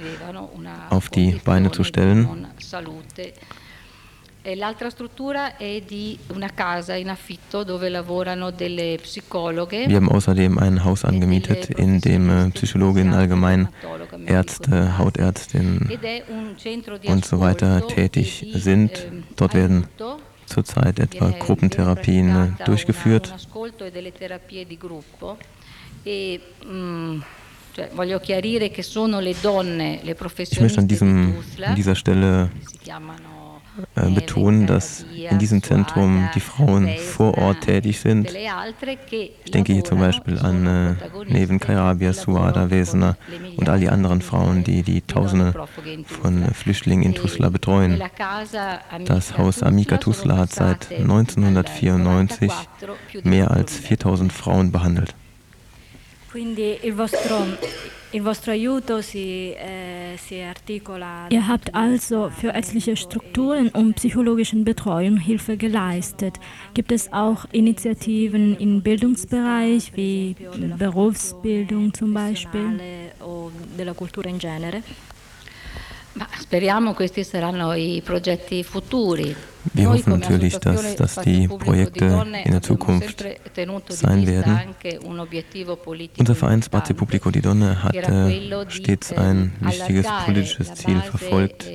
auf 0.89 1.09
die 1.09 1.41
Beine 1.45 1.71
zu 1.71 1.85
stellen. 1.85 2.49
E 4.51 4.57
l'altra 4.57 4.91
struttura 4.91 5.57
è 5.57 5.81
di 5.81 6.19
una 6.35 6.49
casa 6.53 6.97
in 6.97 7.09
affitto 7.09 7.63
dove 7.63 7.89
lavorano 7.89 8.51
delle 8.51 8.99
psicologhe. 9.01 9.87
Wir 9.87 9.95
haben 9.95 10.09
außerdem 10.09 10.59
ein 10.59 10.83
Haus 10.83 11.05
angemietet, 11.05 11.71
in 11.79 12.01
dem 12.01 12.29
äh, 12.29 12.51
Psychologinnen 12.51 13.15
allgemein, 13.15 13.69
Ärzte, 14.27 14.99
Hautärztinnen 14.99 15.89
und 17.05 17.25
so 17.25 17.39
weiter 17.39 17.87
tätig 17.87 18.45
sind. 18.55 19.07
Dort 19.37 19.55
werden 19.55 19.87
zurzeit 20.47 20.99
etwa 20.99 21.31
Gruppentherapien 21.31 22.57
äh, 22.59 22.65
durchgeführt. 22.65 23.33
E, 26.05 26.41
mm, 26.65 27.23
donne, 29.43 30.01
le 30.03 30.17
Ich 30.43 30.61
möchte 30.61 30.81
an, 30.81 30.89
diesem, 30.89 31.37
an 31.65 31.77
dieser 31.77 31.95
Stelle 31.95 32.51
äh, 33.97 34.11
betonen, 34.11 34.67
dass 34.67 35.05
in 35.31 35.39
diesem 35.39 35.63
Zentrum 35.63 36.29
die 36.35 36.41
Frauen 36.41 36.89
vor 36.97 37.39
Ort 37.39 37.63
tätig 37.63 38.01
sind. 38.01 38.33
Ich 39.45 39.51
denke 39.51 39.73
hier 39.73 39.85
zum 39.85 39.99
Beispiel 39.99 40.39
an 40.39 40.67
äh, 40.67 40.95
Neven 41.29 41.61
Kairabia, 41.61 42.13
Suada 42.13 42.71
Wesner 42.71 43.17
und 43.57 43.69
all 43.69 43.81
die 43.81 43.89
anderen 43.89 44.23
Frauen, 44.23 44.65
die 44.65 44.83
die 44.83 45.03
Tausende 45.03 45.55
von 46.05 46.45
Flüchtlingen 46.55 47.05
in 47.05 47.15
Tuzla 47.15 47.49
betreuen. 47.49 48.03
Das 49.05 49.39
Haus 49.39 49.63
Amica 49.63 49.99
Tuzla 49.99 50.37
hat 50.37 50.53
seit 50.53 50.91
1994 50.91 52.53
mehr 53.25 53.51
als 53.51 53.77
4000 53.77 54.33
Frauen 54.33 54.73
behandelt. 54.73 55.15
Quindi 56.31 56.79
il 56.85 56.95
vostro 56.95 57.45
Ihr 61.31 61.47
habt 61.47 61.75
also 61.75 62.31
für 62.31 62.49
ärztliche 62.49 62.97
Strukturen 62.97 63.69
und 63.69 63.95
psychologischen 63.95 64.65
Betreuung 64.65 65.17
Hilfe 65.17 65.57
geleistet. 65.57 66.35
Gibt 66.75 66.91
es 66.91 67.13
auch 67.13 67.47
Initiativen 67.53 68.57
im 68.57 68.83
Bildungsbereich 68.83 69.93
wie 69.95 70.35
Berufsbildung 70.77 71.95
zum 71.95 72.13
Beispiel? 72.13 72.81
Ma 76.13 76.29
speriamo 76.39 76.93
questi 76.93 77.23
saranno 77.23 77.73
i 77.75 78.03
progetti 78.05 78.65
futuri. 78.65 79.35
Wir 79.75 79.89
hoffen 79.89 80.19
natürlich, 80.19 80.59
dass, 80.59 80.97
dass 80.97 81.17
die 81.17 81.47
Projekte 81.47 82.27
in 82.45 82.51
der 82.51 82.63
Zukunft 82.63 83.25
sein 83.89 84.27
werden. 84.27 84.75
Unser 86.19 86.35
Verein 86.35 86.63
Spazi 86.63 86.95
Pubblico 86.95 87.31
di 87.31 87.41
Donne 87.41 87.83
hat 87.83 87.95
äh, 87.95 88.71
stets 88.71 89.13
ein 89.13 89.53
wichtiges 89.61 90.07
politisches 90.25 90.75
Ziel 90.75 91.01
verfolgt, 91.01 91.67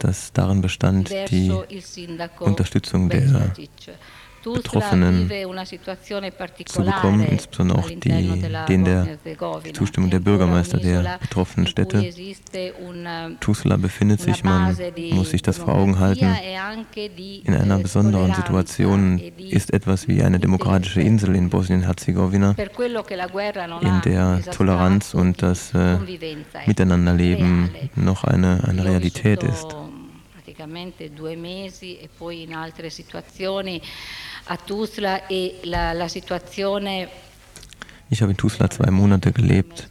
das 0.00 0.32
darin 0.32 0.60
bestand, 0.60 1.10
die 1.30 1.52
Unterstützung 2.40 3.08
der 3.08 3.52
Betroffenen 4.44 5.30
zu 6.66 6.82
bekommen, 6.82 7.24
insbesondere 7.26 7.78
auch 7.78 7.88
die, 7.88 7.98
den 8.68 8.84
der 8.84 9.18
die 9.64 9.72
Zustimmung 9.72 10.10
der 10.10 10.20
Bürgermeister 10.20 10.78
der 10.78 11.18
betroffenen 11.20 11.66
Städte. 11.66 12.10
Tuzla 13.40 13.76
befindet 13.76 14.20
sich, 14.20 14.44
man 14.44 14.76
muss 15.12 15.30
sich 15.30 15.42
das 15.42 15.58
vor 15.58 15.74
Augen 15.74 15.98
halten, 15.98 16.34
in 17.44 17.54
einer 17.54 17.78
besonderen 17.78 18.34
Situation 18.34 19.20
ist 19.38 19.72
etwas 19.72 20.08
wie 20.08 20.22
eine 20.22 20.38
demokratische 20.38 21.00
Insel 21.00 21.34
in 21.36 21.50
Bosnien-Herzegowina, 21.50 22.54
in 23.80 24.00
der 24.04 24.42
Toleranz 24.52 25.14
und 25.14 25.42
das 25.42 25.74
äh, 25.74 25.98
Miteinanderleben 26.66 27.70
noch 27.96 28.24
eine, 28.24 28.64
eine 28.66 28.84
Realität 28.84 29.42
ist. 29.42 29.76
praticamente 30.60 31.10
due 31.10 31.36
mesi 31.36 31.98
e 32.00 32.08
poi 32.08 32.42
in 32.42 32.54
altre 32.54 32.90
situazioni 32.90 33.80
a 34.50 34.56
Tuzla 34.56 35.28
e 35.28 35.60
la, 35.62 35.92
la 35.92 36.08
situazione 36.08 37.08
ich 38.08 38.20
habe 38.20 38.32
in 38.32 38.36
Tuzla 38.36 38.68
zwei 38.68 38.90
Monate 38.90 39.30
gelebt 39.30 39.88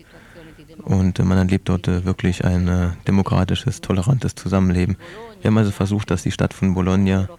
und 0.83 1.17
man 1.19 1.37
erlebt 1.37 1.69
dort 1.69 1.87
äh, 1.87 2.03
wirklich 2.03 2.43
ein 2.43 2.67
äh, 2.67 2.89
demokratisches, 3.07 3.79
tolerantes 3.79 4.35
Zusammenleben. 4.35 4.97
Wir 5.41 5.47
haben 5.49 5.57
also 5.57 5.71
versucht, 5.71 6.11
dass 6.11 6.23
die 6.23 6.31
Stadt 6.31 6.53
von 6.53 6.73
Bologna 6.73 7.29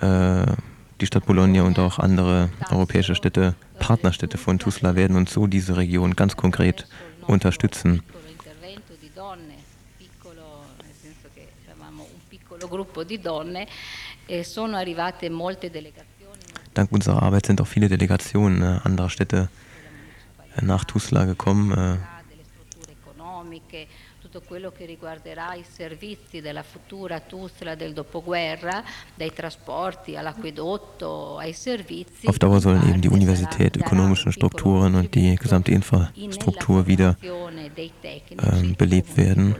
äh, 0.00 0.46
die 1.00 1.06
Stadt 1.06 1.26
Bologna 1.26 1.62
und 1.62 1.78
auch 1.78 2.00
andere 2.00 2.50
europäische 2.70 3.14
Städte, 3.14 3.54
Partnerstädte 3.78 4.36
von 4.36 4.58
Tuzla 4.58 4.96
werden 4.96 5.16
und 5.16 5.28
so 5.28 5.46
diese 5.46 5.76
Region 5.76 6.16
ganz 6.16 6.36
konkret 6.36 6.86
unterstützen. 7.26 8.02
Dank 16.74 16.90
unserer 16.92 17.22
Arbeit 17.22 17.46
sind 17.46 17.60
auch 17.60 17.66
viele 17.66 17.88
Delegationen 17.88 18.62
äh, 18.62 18.80
anderer 18.82 19.08
Städte 19.08 19.48
äh, 20.56 20.64
nach 20.64 20.84
Tuzla 20.84 21.24
gekommen. 21.24 21.72
Äh, 21.72 21.96
tutto 24.34 24.42
quello 24.46 24.72
che 24.72 24.84
riguarderà 24.84 25.54
i 25.54 25.64
servizi 25.68 26.40
della 26.40 26.64
futura 26.64 27.20
Tuzla 27.20 27.76
del 27.76 27.92
dopoguerra, 27.92 28.82
dai 29.14 29.32
trasporti 29.32 30.16
all'acquedotto, 30.16 31.38
ai 31.38 31.52
servizi. 31.52 32.26
Auf 32.26 32.38
Dauer 32.38 32.60
sollen 32.60 32.88
eben 32.88 33.00
die 33.00 33.08
Universität, 33.08 33.76
ökonomischen 33.76 34.32
Strukturen 34.32 34.96
und 34.96 35.14
die 35.14 35.36
gesamte 35.36 35.70
Infrastruktur 35.70 36.86
wieder 36.86 37.16
äh, 37.20 38.74
belebt 38.76 39.16
werden. 39.16 39.54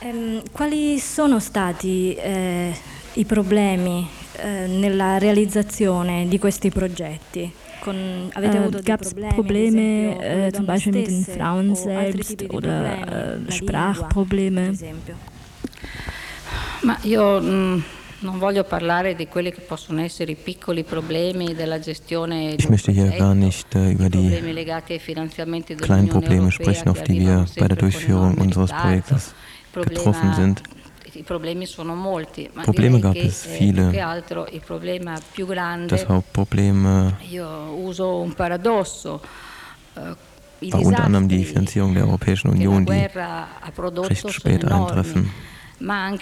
Ehm, 0.00 0.42
quali 0.52 0.98
sono 0.98 1.38
stati 1.38 2.14
eh, 2.16 2.74
i 3.14 3.24
problemi 3.24 4.08
eh, 4.36 4.66
nella 4.66 5.18
realizzazione 5.18 6.26
di 6.28 6.38
questi 6.38 6.70
progetti? 6.70 7.52
Con, 7.80 8.30
äh, 8.34 8.82
Gab 8.82 9.02
es 9.02 9.14
Probleme 9.14 10.46
äh, 10.46 10.52
zum 10.52 10.64
Beispiel 10.64 10.92
mit 10.92 11.06
den 11.06 11.24
Frauen 11.24 11.74
selbst 11.74 12.42
oder 12.50 13.36
äh, 13.46 13.52
Sprachprobleme? 13.52 14.72
Ma 16.82 16.96
io 17.02 17.40
mh, 17.40 17.82
non 18.20 18.38
voglio 18.38 18.64
parlare 18.64 19.14
di 19.14 19.28
quelli 19.28 19.52
che 19.52 19.60
possono 19.60 20.00
essere 20.00 20.32
i 20.32 20.34
piccoli 20.34 20.82
problemi 20.82 21.54
della 21.54 21.78
gestione 21.78 22.54
Ich 22.54 22.68
möchte 22.68 22.90
hier 22.90 23.10
gar 23.16 23.34
nicht 23.34 23.74
äh, 23.74 23.92
über 23.92 24.08
die 24.08 24.30
kleinen 25.76 26.08
Probleme 26.08 26.50
sprechen, 26.50 26.88
auf 26.88 27.02
die 27.02 27.20
wir 27.20 27.44
bei 27.58 27.68
der 27.68 27.76
Durchführung 27.76 28.38
unseres 28.38 28.70
Projektes 28.70 29.34
getroffen 29.72 30.32
sind. 30.34 30.62
Probleme 31.22 33.00
gab 33.00 33.16
es 33.16 33.46
viele. 33.46 33.92
Das 35.88 36.08
Hauptproblem 36.08 36.86
äh, 36.86 37.12
war 40.72 40.80
unter 40.80 41.04
anderem 41.04 41.28
die 41.28 41.44
Finanzierung 41.44 41.94
der 41.94 42.04
Europäischen 42.04 42.48
Union, 42.50 42.86
die 42.86 42.92
recht 42.92 44.30
spät 44.30 44.64
eintreffen. 44.64 45.30
Ein 45.80 46.18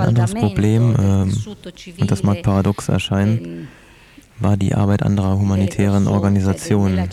anderes 0.00 0.34
Problem, 0.34 0.94
äh, 0.94 1.26
und 2.00 2.10
das 2.10 2.22
mag 2.22 2.42
paradox 2.42 2.88
erscheinen, 2.88 3.68
war 4.38 4.56
die 4.56 4.74
Arbeit 4.74 5.02
anderer 5.02 5.38
humanitären 5.38 6.06
Organisationen 6.06 7.08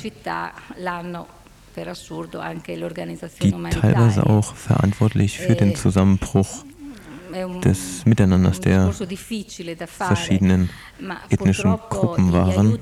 die 3.42 3.52
teilweise 3.70 4.26
auch 4.26 4.56
verantwortlich 4.56 5.38
für 5.40 5.56
den 5.56 5.76
Zusammenbruch 5.76 6.66
des 7.64 8.06
Miteinanders 8.06 8.60
der 8.60 8.92
verschiedenen 9.88 10.70
ethnischen 11.30 11.78
Gruppen 11.90 12.34
waren. 12.34 12.78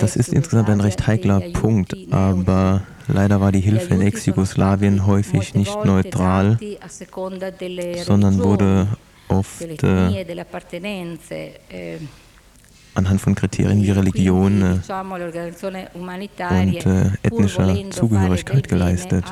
Das 0.00 0.16
ist 0.16 0.32
insgesamt 0.32 0.70
ein 0.70 0.80
recht 0.80 1.06
heikler 1.06 1.40
Punkt, 1.52 1.96
aber 2.10 2.82
leider 3.08 3.40
war 3.40 3.52
die 3.52 3.60
Hilfe 3.60 3.94
in 3.94 4.02
Ex-Jugoslawien 4.02 5.06
häufig 5.06 5.54
nicht 5.54 5.84
neutral, 5.84 6.58
sondern 8.04 8.42
wurde 8.42 8.88
oft 9.28 9.82
äh, 9.82 10.24
anhand 12.94 13.20
von 13.20 13.34
Kriterien 13.34 13.82
wie 13.82 13.90
Religion 13.90 14.62
äh, 14.62 14.92
und 14.92 16.86
äh, 16.86 17.10
ethnischer 17.22 17.90
Zugehörigkeit 17.90 18.68
geleistet. 18.68 19.24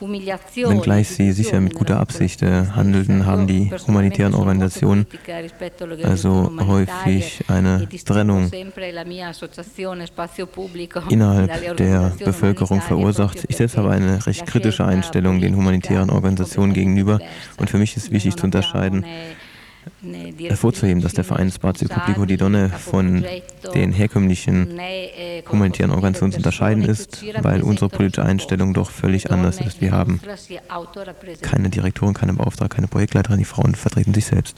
Wenngleich 0.00 1.08
sie 1.08 1.32
sicher 1.32 1.60
mit 1.60 1.74
guter 1.74 2.00
Absicht 2.00 2.42
äh, 2.42 2.66
handelten, 2.74 3.24
haben 3.24 3.46
die 3.46 3.70
humanitären 3.86 4.34
Organisationen 4.34 5.06
also 6.02 6.52
häufig 6.66 7.44
eine 7.46 7.88
Trennung 8.04 8.50
innerhalb 11.08 11.76
der 11.76 12.12
Bevölkerung 12.24 12.80
verursacht. 12.80 13.44
Ich 13.48 13.56
selbst 13.56 13.76
habe 13.76 13.90
eine 13.90 14.26
recht 14.26 14.44
kritische 14.46 14.84
Einstellung 14.84 15.40
den 15.40 15.54
humanitären 15.54 16.10
Organisationen 16.10 16.72
gegenüber 16.72 17.20
und 17.58 17.70
für 17.70 17.78
mich 17.78 17.96
ist 17.96 18.10
wichtig 18.10 18.34
zu 18.36 18.44
unterscheiden, 18.44 19.04
hervorzuheben, 20.38 21.02
dass 21.02 21.12
der 21.12 21.24
Verein 21.24 21.50
Spazio 21.50 21.88
Pubblico 21.88 22.24
di 22.24 22.36
Donne 22.36 22.68
von 22.68 23.24
den 23.74 23.92
herkömmlichen 23.92 24.78
humanitären 25.50 25.90
Organisationen 25.90 26.32
zu 26.32 26.38
unterscheiden 26.38 26.84
ist, 26.84 27.24
weil 27.42 27.62
unsere 27.62 27.88
politische 27.88 28.24
Einstellung 28.24 28.74
doch 28.74 28.90
völlig 28.90 29.30
anders 29.30 29.60
ist. 29.60 29.80
Wir 29.80 29.92
haben 29.92 30.20
keine 31.40 31.70
Direktoren, 31.70 32.14
keine 32.14 32.34
Beauftragten, 32.34 32.76
keine 32.76 32.88
Projektleiterin, 32.88 33.38
die 33.38 33.44
Frauen 33.44 33.74
vertreten 33.74 34.14
sich 34.14 34.26
selbst. 34.26 34.56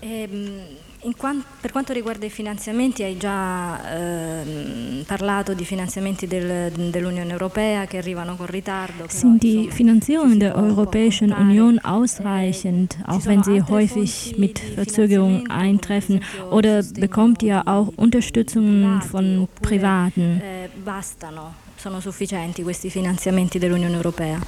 Quant 1.13 1.45
per 1.61 1.71
quanto 1.71 1.93
riguarda 1.93 2.25
i 2.25 2.31
finanziamenti, 2.31 3.03
hai 3.03 3.19
già 3.19 3.95
eh, 3.95 5.05
parlato 5.07 5.53
di 5.53 5.65
finanziamenti 5.65 6.27
del, 6.27 6.73
dell'Unione 6.73 7.31
Europea 7.31 7.85
che 7.85 7.99
arrivano 7.99 8.37
con 8.37 8.47
ritardo. 8.47 9.05
Sind 9.09 9.41
die 9.43 9.71
Finanzierungen 9.71 10.39
der 10.39 10.57
Europäischen 10.57 11.33
Union 11.33 11.79
ausreichend, 11.83 12.97
auch 13.07 13.27
wenn 13.27 13.43
sie 13.43 13.63
häufig 13.69 14.35
mit 14.39 14.59
Verzögerung 14.59 15.47
eintreffen? 15.51 16.23
Oder 16.51 16.83
bekommt 16.83 17.43
ihr 17.43 17.63
auch 17.67 17.93
Unterstützung 17.97 19.03
von 19.03 19.47
Privaten? 19.61 20.41
Eh, 20.41 20.71
bastano, 20.75 21.55
sono 21.77 22.01
sufficienti 22.01 22.63
questi 22.63 22.89
finanziamenti 22.89 23.59
dell'Unione 23.59 23.97
Europea? 23.97 24.41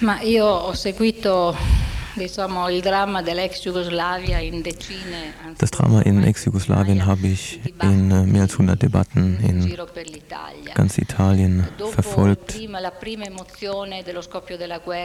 Ma 0.00 0.20
io 0.22 0.46
ho 0.46 0.72
seguito 0.74 1.54
das 5.58 5.70
Drama 5.70 6.02
in 6.02 6.22
Ex-Jugoslawien 6.24 7.06
habe 7.06 7.26
ich 7.26 7.60
in 7.82 8.10
äh, 8.10 8.24
mehr 8.24 8.42
als 8.42 8.52
100 8.52 8.80
Debatten 8.82 9.38
in 9.42 9.76
ganz 10.74 10.98
Italien 10.98 11.66
verfolgt. 11.92 12.58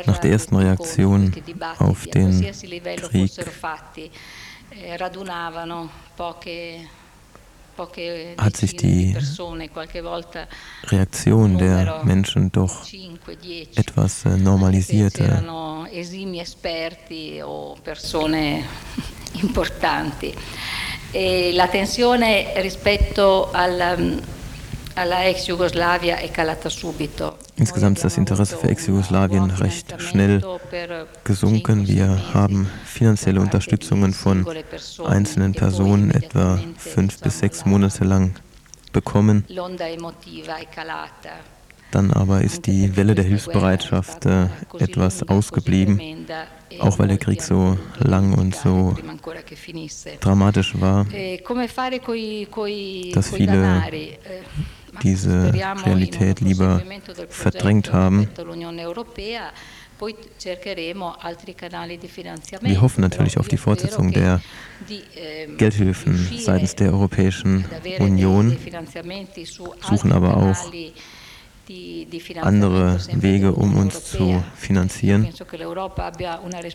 Nach 0.06 0.18
der 0.18 0.32
ersten 0.32 0.56
Reaktion 0.56 1.34
auf 1.80 2.06
den 2.08 2.42
Krieg 3.02 3.32
hat 8.38 8.58
sich 8.58 8.76
die 8.76 9.16
Reaktion 10.86 11.58
der 11.58 12.02
Menschen 12.04 12.52
doch 12.52 12.86
etwas 13.76 14.26
äh, 14.26 14.38
normalisiert. 14.38 15.20
esimi 15.96 16.40
esperti 16.40 17.42
o 17.42 17.76
persone 17.82 18.64
importanti. 19.42 20.34
E 21.12 21.52
la 21.54 21.68
tensione 21.68 22.52
rispetto 22.58 23.50
alla, 23.52 23.96
Insgesamt 27.58 27.98
ist 27.98 28.06
das 28.06 28.18
Interesse 28.18 28.58
für 28.58 28.70
Ex-Jugoslawien 28.70 29.52
recht 29.52 30.02
schnell 30.02 30.42
gesunken. 31.24 31.88
Wir 31.88 32.34
haben 32.34 32.70
finanzielle 32.86 33.42
Unterstützungen 33.42 34.14
von 34.14 34.48
einzelnen 35.06 35.54
Personen 35.54 36.12
etwa 36.12 36.60
fünf 36.78 37.20
bis 37.20 37.40
sechs 37.40 37.66
Monate 37.66 38.06
lang 38.06 38.36
bekommen. 38.94 39.46
Dann 41.92 42.12
aber 42.12 42.42
ist 42.42 42.66
die 42.66 42.96
Welle 42.98 43.16
der 43.16 43.24
Hilfsbereitschaft 43.24 44.26
äh, 44.26 44.48
etwas 44.80 45.24
ausgeblieben, 45.24 46.26
auch 46.80 47.00
weil 47.00 47.08
der 47.08 47.18
Krieg 47.18 47.42
so 47.42 47.78
lang 48.00 48.34
und 48.34 48.56
so 48.56 48.96
dramatisch 50.20 50.74
war, 50.82 51.06
dass 53.14 53.30
viele 53.30 53.82
diese 55.04 55.54
Realität 55.54 56.42
lieber 56.42 56.82
verdrängt 57.30 57.94
haben. 57.94 58.28
Wir 62.62 62.82
hoffen 62.82 63.02
natürlich 63.02 63.38
auf 63.38 63.48
die 63.48 63.58
Fortsetzung 63.58 64.12
der 64.12 64.42
Geldhilfen 65.58 66.30
seitens 66.38 66.76
der 66.76 66.92
Europäischen 66.92 67.66
Union, 68.00 68.58
suchen 69.82 70.12
aber 70.12 70.38
auch 70.38 70.72
andere 72.42 73.00
Wege, 73.14 73.54
um 73.54 73.76
uns 73.76 74.04
zu 74.04 74.44
finanzieren. 74.56 75.28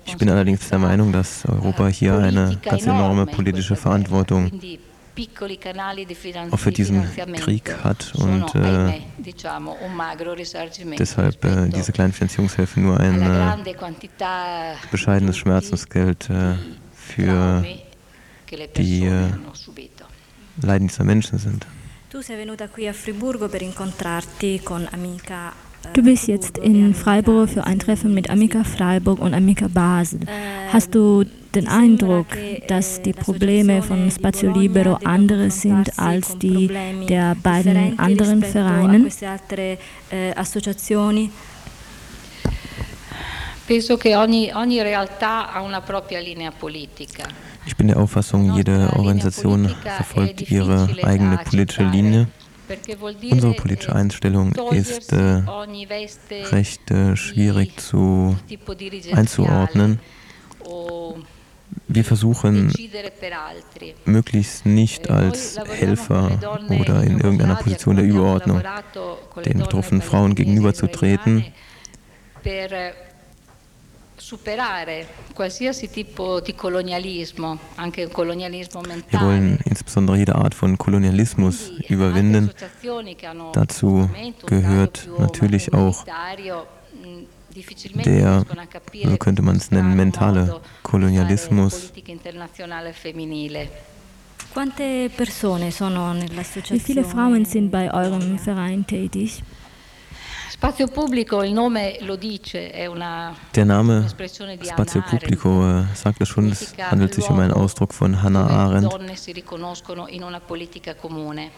Ich 0.06 0.16
bin 0.16 0.30
allerdings 0.30 0.68
der 0.68 0.78
Meinung, 0.78 1.12
dass 1.12 1.44
Europa 1.44 1.86
hier 1.88 2.18
eine 2.18 2.58
ganz 2.62 2.86
enorme 2.86 3.26
politische 3.26 3.76
Verantwortung 3.76 4.46
auch 4.46 4.89
für 6.56 6.72
diesen 6.72 7.04
Krieg 7.36 7.74
hat 7.84 8.12
und 8.14 8.54
äh, 8.54 9.00
deshalb 10.98 11.44
äh, 11.44 11.68
diese 11.68 11.92
kleine 11.92 12.12
Finanzierungshilfe 12.12 12.80
nur 12.80 13.00
ein 13.00 13.22
äh, 13.22 14.74
bescheidenes 14.90 15.36
Schmerzensgeld 15.36 16.30
äh, 16.30 16.54
für 16.94 17.64
die 18.76 19.04
äh, 19.04 19.28
Leiden 20.62 20.88
dieser 20.88 21.04
Menschen 21.04 21.38
sind. 21.38 21.66
Tu 22.10 22.22
sei 22.22 22.36
venuta 22.36 22.66
qui 22.66 22.88
a 22.88 22.92
Friburgo 22.92 23.48
per 23.48 23.62
incontrarti 23.62 24.60
con 24.64 24.88
amica 24.90 25.52
Du 25.94 26.02
bist 26.02 26.28
jetzt 26.28 26.58
in 26.58 26.94
Freiburg 26.94 27.48
für 27.48 27.64
ein 27.64 27.78
Treffen 27.78 28.12
mit 28.12 28.28
Amica 28.28 28.64
Freiburg 28.64 29.18
und 29.18 29.32
Amica 29.32 29.66
Basel. 29.68 30.20
Hast 30.72 30.94
du 30.94 31.24
den 31.54 31.68
Eindruck, 31.68 32.26
dass 32.68 33.02
die 33.02 33.12
Probleme 33.12 33.82
von 33.82 34.10
Spazio 34.10 34.52
Libero 34.52 34.98
andere 35.04 35.50
sind 35.50 35.98
als 35.98 36.38
die 36.38 36.70
der 37.08 37.36
beiden 37.42 37.98
anderen 37.98 38.42
Vereine? 38.42 39.06
Ich 47.66 47.76
bin 47.76 47.88
der 47.88 47.98
Auffassung, 47.98 48.54
jede 48.56 48.92
Organisation 48.96 49.68
verfolgt 49.84 50.50
ihre 50.50 50.88
eigene 51.02 51.38
politische 51.38 51.84
Linie. 51.84 52.28
Unsere 53.30 53.54
politische 53.54 53.94
Einstellung 53.94 54.52
ist 54.70 55.12
äh, 55.12 55.42
recht 56.52 56.90
äh, 56.90 57.16
schwierig 57.16 57.80
zu, 57.80 58.36
einzuordnen. 59.12 59.98
Wir 61.88 62.04
versuchen 62.04 62.72
möglichst 64.04 64.66
nicht 64.66 65.10
als 65.10 65.58
Helfer 65.58 66.38
oder 66.68 67.02
in 67.02 67.20
irgendeiner 67.20 67.56
Position 67.56 67.96
der 67.96 68.04
Überordnung 68.04 68.62
den 69.44 69.58
betroffenen 69.58 70.02
Frauen 70.02 70.34
gegenüberzutreten 70.34 71.44
Wir 72.42 72.80
wollen 79.20 79.58
insbesondere 79.64 80.16
jede 80.16 80.34
Art 80.36 80.54
von 80.54 80.78
Kolonialismus 80.78 81.70
überwinden. 81.88 82.50
Dazu 83.52 84.08
gehört 84.46 85.08
natürlich 85.18 85.72
auch 85.72 86.04
der, 88.04 88.44
so 89.04 89.16
könnte 89.16 89.42
man 89.42 89.56
es 89.56 89.70
nennen, 89.70 89.96
mentale 89.96 90.60
Kolonialismus. 90.82 91.92
Wie 96.70 96.80
viele 96.80 97.04
Frauen 97.04 97.44
sind 97.44 97.70
bei 97.70 97.92
eurem 97.92 98.38
Verein 98.38 98.86
tätig? 98.86 99.42
Der 103.54 103.64
Name 103.64 104.06
Spazio 104.62 105.02
Pubblico 105.02 105.64
äh, 105.64 105.84
sagt 105.94 106.20
es 106.20 106.28
schon, 106.28 106.50
es 106.50 106.74
handelt 106.78 107.14
sich 107.14 107.30
um 107.30 107.38
einen 107.38 107.52
Ausdruck 107.52 107.94
von 107.94 108.22
Hannah 108.22 108.46
Arendt. 108.46 108.92
comune. 111.00 111.50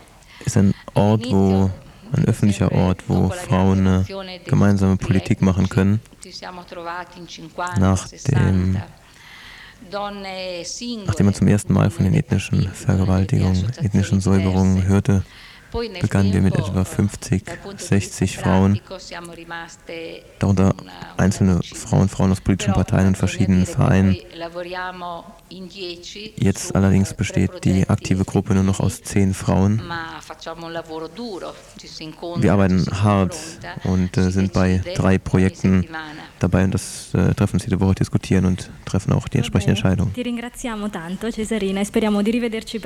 ist 0.45 0.57
ein 0.57 0.74
Ort, 0.95 1.24
wo 1.30 1.70
ein 2.13 2.25
öffentlicher 2.27 2.73
Ort, 2.73 3.05
wo 3.09 3.31
Frauen 3.31 3.87
eine 3.87 4.05
gemeinsame 4.47 4.97
Politik 4.97 5.43
machen 5.43 5.69
können. 5.69 6.01
Ci 6.23 6.31
siamo 6.31 6.63
trovati 6.63 7.19
in 7.19 7.27
50, 7.27 7.79
Nach 7.79 8.07
60, 8.07 8.35
dem, 8.35 8.77
nachdem 11.05 11.27
man 11.27 11.35
zum 11.35 11.49
ersten 11.49 11.73
Mal 11.73 11.91
von 11.91 12.05
den 12.05 12.15
ethnischen 12.15 12.69
Vergewaltigungen, 12.73 13.73
ethnischen 13.79 14.21
Säuberungen 14.21 14.87
hörte, 14.87 15.25
begannen 15.73 16.33
wir 16.33 16.43
mit 16.43 16.55
etwa 16.55 16.85
50, 16.85 17.45
60 17.77 18.39
Frauen, 18.39 18.81
darunter 20.39 20.75
einzelne 21.16 21.61
Frauen, 21.62 22.09
Frauen 22.09 22.33
aus 22.33 22.41
politischen 22.41 22.75
Parteien 22.75 23.09
und 23.09 23.16
verschiedenen 23.16 23.66
Vereinen. 23.66 24.16
lavoriamo 24.35 25.25
in 25.49 25.70
10, 25.70 26.33
Jetzt 26.37 26.75
allerdings 26.75 27.14
besteht 27.14 27.64
die 27.64 27.89
aktive 27.89 28.25
Gruppe 28.25 28.55
nur 28.55 28.64
noch 28.64 28.81
aus 28.81 29.03
zehn 29.03 29.35
Frauen. 29.35 29.83
Wir 32.37 32.53
arbeiten 32.53 32.87
hart 33.03 33.37
und 33.85 34.16
äh, 34.16 34.31
sind 34.31 34.53
bei 34.53 34.83
drei 34.95 35.18
Projekten 35.18 35.87
dabei 36.39 36.64
und 36.64 36.75
das 36.75 37.14
äh, 37.14 37.35
treffen 37.35 37.57
uns 37.57 37.64
jede 37.64 37.81
Woche, 37.81 37.95
diskutieren 37.95 38.47
und 38.47 38.70
treffen 38.85 39.12
auch 39.12 39.29
die 39.29 39.39
entsprechende 39.39 39.70
Entscheidung. 39.73 40.12
E. 40.14 40.35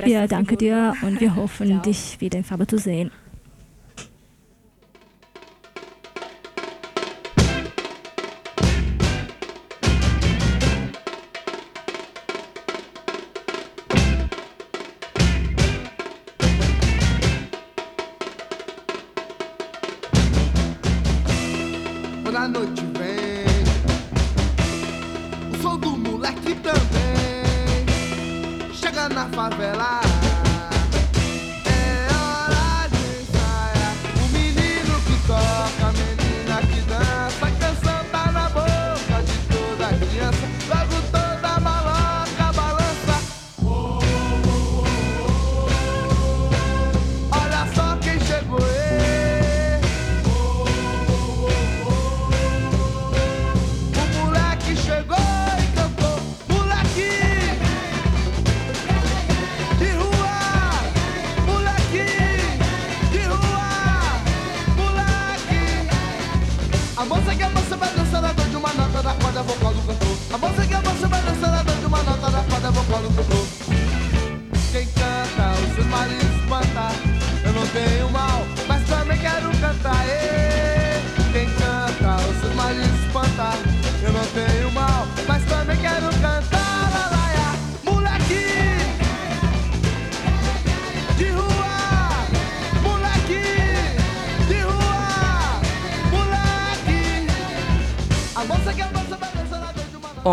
Ja, 0.05 0.27
danke 0.27 0.57
dir 0.57 0.93
und 1.01 1.19
wir 1.19 1.35
hoffen, 1.35 1.81
dich 1.81 2.17
wieder 2.19 2.37
in 2.37 2.43
Farbe 2.43 2.67
zu 2.67 2.76
sehen. 2.79 3.11
Quando 3.11 3.26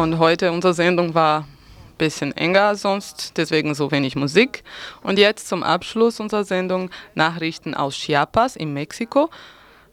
Und 0.05 0.19
heute 0.19 0.53
unsere 0.53 0.75
Sendung 0.75 1.15
war 1.15 1.45
ein 1.45 1.97
bisschen 1.97 2.37
enger 2.37 2.65
als 2.65 2.83
sonst, 2.83 3.39
deswegen 3.39 3.75
so 3.75 3.91
wenig 3.91 4.17
Musik. 4.17 4.63
Und 5.03 5.19
jetzt 5.19 5.49
zum 5.49 5.63
Abschluss 5.63 6.21
unserer 6.21 6.45
Sendung 6.45 6.91
Nachrichten 7.15 7.73
aus 7.73 7.95
Chiapas 7.95 8.55
in 8.55 8.75
Mexiko. 8.75 9.31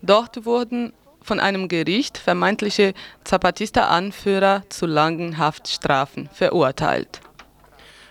Dort 0.02 0.46
wurden 0.46 0.92
von 1.22 1.40
einem 1.40 1.70
Gericht 1.70 2.18
vermeintliche 2.18 2.94
Zapatista-Anführer 3.24 4.64
zu 4.68 4.86
langen 4.86 5.38
Haftstrafen 5.38 6.28
verurteilt. 6.34 7.22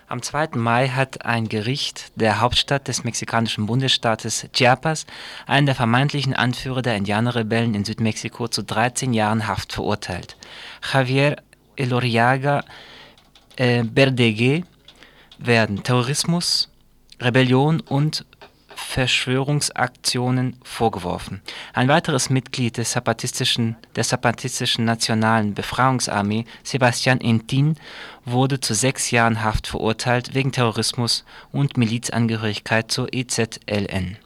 Am 0.08 0.22
2. 0.22 0.56
Mai 0.56 0.88
hat 0.88 1.26
ein 1.26 1.50
Gericht 1.50 2.12
der 2.14 2.40
Hauptstadt 2.40 2.88
des 2.88 3.04
mexikanischen 3.04 3.66
Bundesstaates 3.66 4.48
Chiapas 4.54 5.04
einen 5.46 5.66
der 5.66 5.74
vermeintlichen 5.74 6.32
Anführer 6.32 6.80
der 6.80 6.96
Indianerrebellen 6.96 7.74
in 7.74 7.84
Südmexiko 7.84 8.48
zu 8.48 8.64
13 8.64 9.12
Jahren 9.12 9.46
Haft 9.46 9.74
verurteilt. 9.74 10.38
Javier 10.92 11.36
Elorriaga 11.80 12.64
äh, 13.56 13.84
werden 15.38 15.82
Terrorismus, 15.82 16.68
Rebellion 17.20 17.80
und 17.80 18.24
Verschwörungsaktionen 18.74 20.56
vorgeworfen. 20.62 21.42
Ein 21.74 21.88
weiteres 21.88 22.30
Mitglied 22.30 22.76
des 22.76 22.92
Zapatistischen, 22.92 23.76
der 23.94 24.04
Zapatistischen 24.04 24.84
Nationalen 24.84 25.54
Befreiungsarmee, 25.54 26.44
Sebastian 26.62 27.20
Entin, 27.20 27.76
wurde 28.24 28.60
zu 28.60 28.74
sechs 28.74 29.10
Jahren 29.10 29.42
Haft 29.42 29.66
verurteilt 29.66 30.34
wegen 30.34 30.52
Terrorismus 30.52 31.24
und 31.52 31.76
Milizangehörigkeit 31.76 32.90
zur 32.90 33.12
EZLN. 33.12 34.16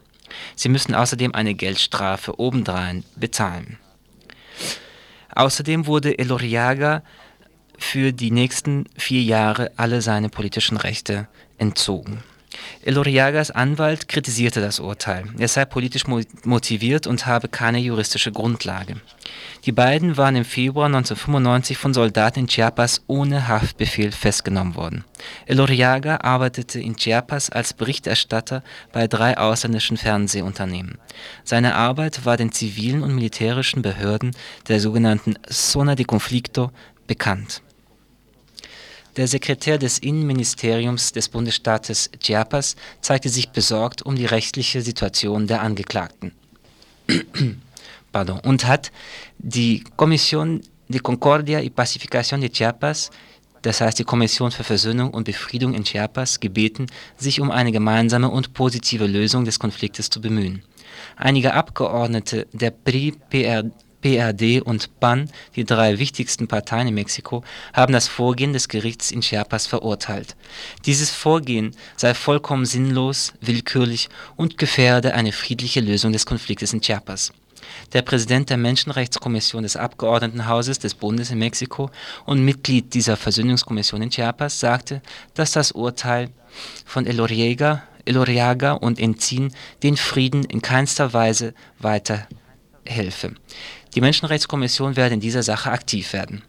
Sie 0.55 0.69
müssen 0.69 0.95
außerdem 0.95 1.35
eine 1.35 1.53
Geldstrafe 1.53 2.39
obendrein 2.39 3.03
bezahlen. 3.15 3.77
Außerdem 5.35 5.85
wurde 5.85 6.17
Elorriaga 6.17 7.03
für 7.77 8.11
die 8.11 8.31
nächsten 8.31 8.85
vier 8.97 9.21
Jahre 9.23 9.71
alle 9.77 10.01
seine 10.01 10.29
politischen 10.29 10.77
Rechte 10.77 11.27
entzogen. 11.57 12.23
Elorriagas 12.83 13.51
Anwalt 13.51 14.07
kritisierte 14.07 14.61
das 14.61 14.79
Urteil. 14.79 15.25
Er 15.37 15.47
sei 15.47 15.65
politisch 15.65 16.05
motiviert 16.07 17.07
und 17.07 17.25
habe 17.25 17.47
keine 17.47 17.79
juristische 17.79 18.31
Grundlage. 18.31 18.95
Die 19.65 19.71
beiden 19.71 20.17
waren 20.17 20.35
im 20.35 20.45
Februar 20.45 20.85
1995 20.85 21.77
von 21.77 21.93
Soldaten 21.93 22.41
in 22.41 22.47
Chiapas 22.47 23.03
ohne 23.07 23.47
Haftbefehl 23.47 24.11
festgenommen 24.11 24.75
worden. 24.75 25.03
Elorriaga 25.47 26.17
arbeitete 26.17 26.79
in 26.79 26.95
Chiapas 26.95 27.49
als 27.49 27.73
Berichterstatter 27.73 28.63
bei 28.91 29.07
drei 29.07 29.37
ausländischen 29.37 29.97
Fernsehunternehmen. 29.97 30.99
Seine 31.43 31.75
Arbeit 31.75 32.25
war 32.25 32.37
den 32.37 32.51
zivilen 32.51 33.01
und 33.01 33.15
militärischen 33.15 33.81
Behörden 33.81 34.35
der 34.67 34.79
sogenannten 34.79 35.35
Zona 35.49 35.95
de 35.95 36.05
Conflicto 36.05 36.71
bekannt. 37.07 37.61
Der 39.17 39.27
Sekretär 39.29 39.77
des 39.77 39.99
Innenministeriums 39.99 41.13
des 41.13 41.29
Bundesstaates 41.29 42.09
Chiapas 42.19 42.75
zeigte 42.99 43.29
sich 43.29 43.49
besorgt 43.49 44.01
um 44.01 44.15
die 44.15 44.25
rechtliche 44.25 44.81
Situation 44.81 45.47
der 45.47 45.61
Angeklagten 45.61 46.33
und 48.43 48.67
hat 48.67 48.91
die 49.37 49.85
Kommission 49.95 50.61
de 50.89 50.99
Concordia 50.99 51.61
y 51.61 51.69
Pacificación 51.69 52.41
de 52.41 52.49
Chiapas, 52.49 53.09
das 53.61 53.79
heißt 53.79 53.99
die 53.99 54.03
Kommission 54.03 54.51
für 54.51 54.65
Versöhnung 54.65 55.11
und 55.11 55.23
Befriedung 55.23 55.73
in 55.73 55.85
Chiapas, 55.85 56.41
gebeten, 56.41 56.87
sich 57.17 57.39
um 57.39 57.51
eine 57.51 57.71
gemeinsame 57.71 58.29
und 58.29 58.53
positive 58.53 59.07
Lösung 59.07 59.45
des 59.45 59.59
Konfliktes 59.59 60.09
zu 60.09 60.19
bemühen. 60.19 60.61
Einige 61.15 61.53
Abgeordnete 61.53 62.47
der 62.51 62.71
PRI, 62.71 63.13
PRD 64.05 64.61
und 64.61 64.99
PAN, 64.99 65.31
die 65.55 65.65
drei 65.65 65.97
wichtigsten 65.97 66.47
Parteien 66.47 66.89
in 66.89 66.93
Mexiko, 66.93 67.43
haben 67.73 67.91
das 67.91 68.07
Vorgehen 68.07 68.53
des 68.53 68.67
Gerichts 68.67 69.09
in 69.09 69.21
Chiapas 69.21 69.65
verurteilt. 69.65 70.35
Dieses 70.85 71.09
Vorgehen 71.09 71.75
sei 71.97 72.13
vollkommen 72.13 72.67
sinnlos, 72.67 73.33
willkürlich 73.41 74.09
und 74.35 74.59
gefährde 74.59 75.15
eine 75.15 75.31
friedliche 75.31 75.79
Lösung 75.79 76.13
des 76.13 76.27
Konfliktes 76.27 76.71
in 76.71 76.81
Chiapas. 76.81 77.33
Der 77.93 78.03
Präsident 78.03 78.51
der 78.51 78.57
Menschenrechtskommission 78.57 79.63
des 79.63 79.75
Abgeordnetenhauses 79.75 80.77
des 80.77 80.93
Bundes 80.93 81.31
in 81.31 81.39
Mexiko 81.39 81.89
und 82.27 82.45
Mitglied 82.45 82.93
dieser 82.93 83.17
Versöhnungskommission 83.17 84.03
in 84.03 84.11
Chiapas 84.11 84.59
sagte, 84.59 85.01
dass 85.33 85.53
das 85.53 85.71
Urteil 85.71 86.29
von 86.85 87.07
Elorriaga, 87.07 87.81
Elorriaga 88.05 88.73
und 88.73 88.99
Enzin 88.99 89.51
den 89.81 89.97
Frieden 89.97 90.43
in 90.43 90.61
keinster 90.61 91.11
Weise 91.13 91.55
weiterhelfe. 91.79 93.33
Die 93.95 94.01
Menschenrechtskommission 94.01 94.97
werde 94.97 95.15
in 95.15 95.21
dieser 95.21 95.41
Sache 95.41 95.71
aktiv 95.71 96.11
werden. 96.13 96.43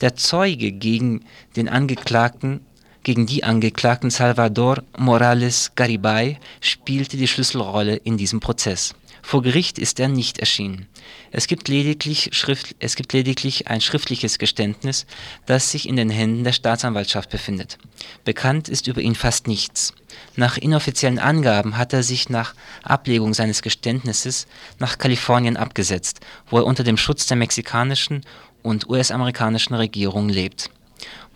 Der 0.00 0.16
Zeuge 0.16 0.70
gegen 0.70 1.24
den 1.56 1.68
Angeklagten 1.68 2.60
gegen 3.04 3.26
die 3.26 3.44
Angeklagten 3.44 4.10
Salvador 4.10 4.82
Morales 4.96 5.72
Garibay 5.76 6.38
spielte 6.60 7.18
die 7.18 7.28
Schlüsselrolle 7.28 7.96
in 7.96 8.16
diesem 8.16 8.40
Prozess. 8.40 8.94
Vor 9.26 9.40
Gericht 9.40 9.78
ist 9.78 10.00
er 10.00 10.08
nicht 10.08 10.38
erschienen. 10.38 10.86
Es 11.30 11.46
gibt, 11.46 11.68
lediglich 11.68 12.30
es 12.78 12.94
gibt 12.94 13.12
lediglich 13.14 13.68
ein 13.68 13.80
schriftliches 13.80 14.38
Geständnis, 14.38 15.06
das 15.46 15.70
sich 15.70 15.88
in 15.88 15.96
den 15.96 16.10
Händen 16.10 16.44
der 16.44 16.52
Staatsanwaltschaft 16.52 17.30
befindet. 17.30 17.78
Bekannt 18.24 18.68
ist 18.68 18.86
über 18.86 19.00
ihn 19.00 19.14
fast 19.14 19.48
nichts. 19.48 19.94
Nach 20.36 20.58
inoffiziellen 20.58 21.18
Angaben 21.18 21.78
hat 21.78 21.94
er 21.94 22.02
sich 22.02 22.28
nach 22.28 22.54
Ablegung 22.82 23.32
seines 23.32 23.62
Geständnisses 23.62 24.46
nach 24.78 24.98
Kalifornien 24.98 25.56
abgesetzt, 25.56 26.20
wo 26.50 26.58
er 26.58 26.66
unter 26.66 26.84
dem 26.84 26.98
Schutz 26.98 27.24
der 27.24 27.38
mexikanischen 27.38 28.26
und 28.62 28.90
US-amerikanischen 28.90 29.74
Regierung 29.74 30.28
lebt. 30.28 30.68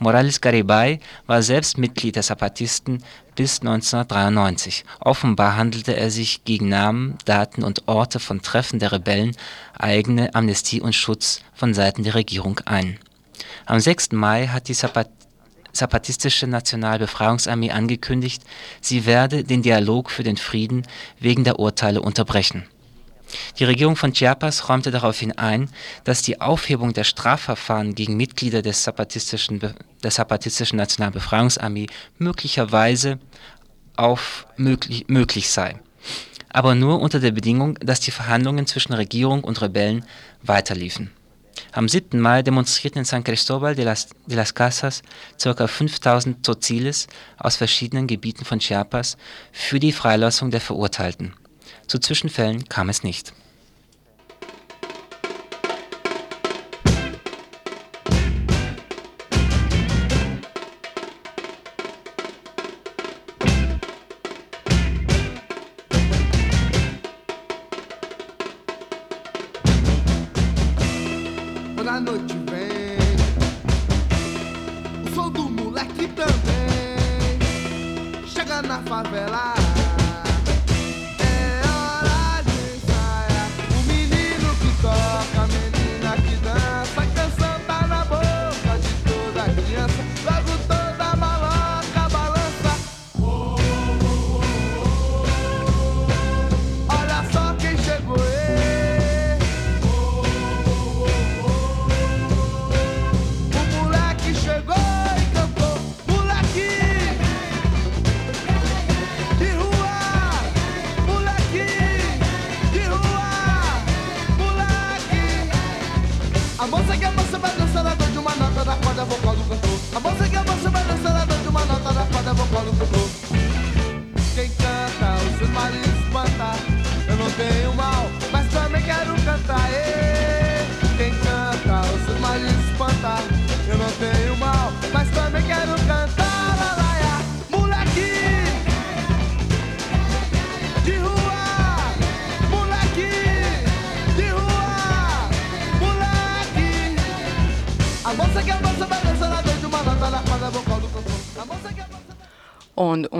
Morales 0.00 0.40
Garibay 0.40 1.00
war 1.26 1.42
selbst 1.42 1.76
Mitglied 1.76 2.14
der 2.14 2.22
Zapatisten 2.22 3.02
bis 3.34 3.60
1993. 3.60 4.84
Offenbar 5.00 5.56
handelte 5.56 5.96
er 5.96 6.10
sich 6.10 6.44
gegen 6.44 6.68
Namen, 6.68 7.18
Daten 7.24 7.64
und 7.64 7.88
Orte 7.88 8.20
von 8.20 8.40
Treffen 8.40 8.78
der 8.78 8.92
Rebellen 8.92 9.36
eigene 9.76 10.34
Amnestie 10.34 10.80
und 10.80 10.94
Schutz 10.94 11.40
von 11.52 11.74
Seiten 11.74 12.04
der 12.04 12.14
Regierung 12.14 12.60
ein. 12.64 12.98
Am 13.66 13.80
6. 13.80 14.12
Mai 14.12 14.46
hat 14.46 14.68
die 14.68 14.76
Zapatistische 15.72 16.46
Nationalbefreiungsarmee 16.46 17.72
angekündigt, 17.72 18.42
sie 18.80 19.04
werde 19.04 19.42
den 19.42 19.62
Dialog 19.62 20.10
für 20.10 20.22
den 20.22 20.36
Frieden 20.36 20.86
wegen 21.18 21.44
der 21.44 21.58
Urteile 21.58 22.00
unterbrechen 22.02 22.66
die 23.58 23.64
Regierung 23.64 23.96
von 23.96 24.12
Chiapas 24.12 24.68
räumte 24.68 24.90
daraufhin 24.90 25.32
ein, 25.32 25.70
dass 26.04 26.22
die 26.22 26.40
Aufhebung 26.40 26.92
der 26.92 27.04
Strafverfahren 27.04 27.94
gegen 27.94 28.16
Mitglieder 28.16 28.62
der 28.62 28.72
Zapatistischen 28.72 29.60
Nationalbefreiungsarmee 30.02 31.86
möglicherweise 32.18 33.18
auf 33.96 34.46
möglich, 34.56 35.06
möglich 35.08 35.50
sei. 35.50 35.80
Aber 36.50 36.74
nur 36.74 37.00
unter 37.00 37.20
der 37.20 37.32
Bedingung, 37.32 37.74
dass 37.80 38.00
die 38.00 38.10
Verhandlungen 38.10 38.66
zwischen 38.66 38.94
Regierung 38.94 39.44
und 39.44 39.60
Rebellen 39.60 40.04
weiterliefen. 40.42 41.10
Am 41.72 41.88
7. 41.88 42.18
Mai 42.20 42.42
demonstrierten 42.42 43.00
in 43.00 43.04
San 43.04 43.24
Cristóbal 43.24 43.74
de 43.74 43.84
las, 43.84 44.08
de 44.26 44.36
las 44.36 44.54
Casas 44.54 45.02
ca. 45.42 45.66
5000 45.66 46.42
Tzotzils 46.42 47.08
aus 47.36 47.56
verschiedenen 47.56 48.06
Gebieten 48.06 48.44
von 48.44 48.60
Chiapas 48.60 49.16
für 49.52 49.78
die 49.78 49.92
Freilassung 49.92 50.50
der 50.50 50.60
Verurteilten. 50.60 51.34
Zu 51.88 51.98
Zwischenfällen 51.98 52.68
kam 52.68 52.90
es 52.90 53.02
nicht. 53.02 53.32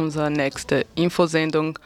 Unsere 0.09 0.31
nächste 0.31 0.87
Infosendung 0.95 1.79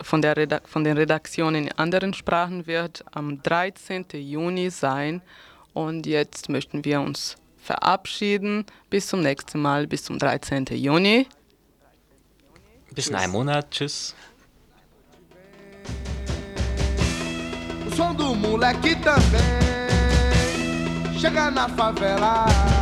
von, 0.00 0.22
der 0.22 0.34
Redak 0.34 0.66
von 0.66 0.82
den 0.82 0.96
Redaktionen 0.96 1.66
in 1.66 1.72
anderen 1.72 2.14
Sprachen 2.14 2.66
wird 2.66 3.04
am 3.12 3.42
13. 3.42 4.06
Juni 4.14 4.70
sein. 4.70 5.20
Und 5.74 6.06
jetzt 6.06 6.48
möchten 6.48 6.86
wir 6.86 7.02
uns 7.02 7.36
verabschieden. 7.58 8.64
Bis 8.88 9.08
zum 9.08 9.20
nächsten 9.20 9.60
Mal, 9.60 9.86
bis 9.86 10.04
zum 10.04 10.18
13. 10.18 10.64
Juni. 10.70 11.26
Bis 12.92 13.08
in 13.08 13.14
einem 13.14 13.32
Monat. 13.32 13.70
Tschüss. 13.70 14.14
O 17.86 17.90
som 17.94 18.16
do 18.16 18.34
moleque 18.34 18.96
também 18.96 19.66
chega 21.20 21.50
na 21.50 21.68
favela. 21.68 22.75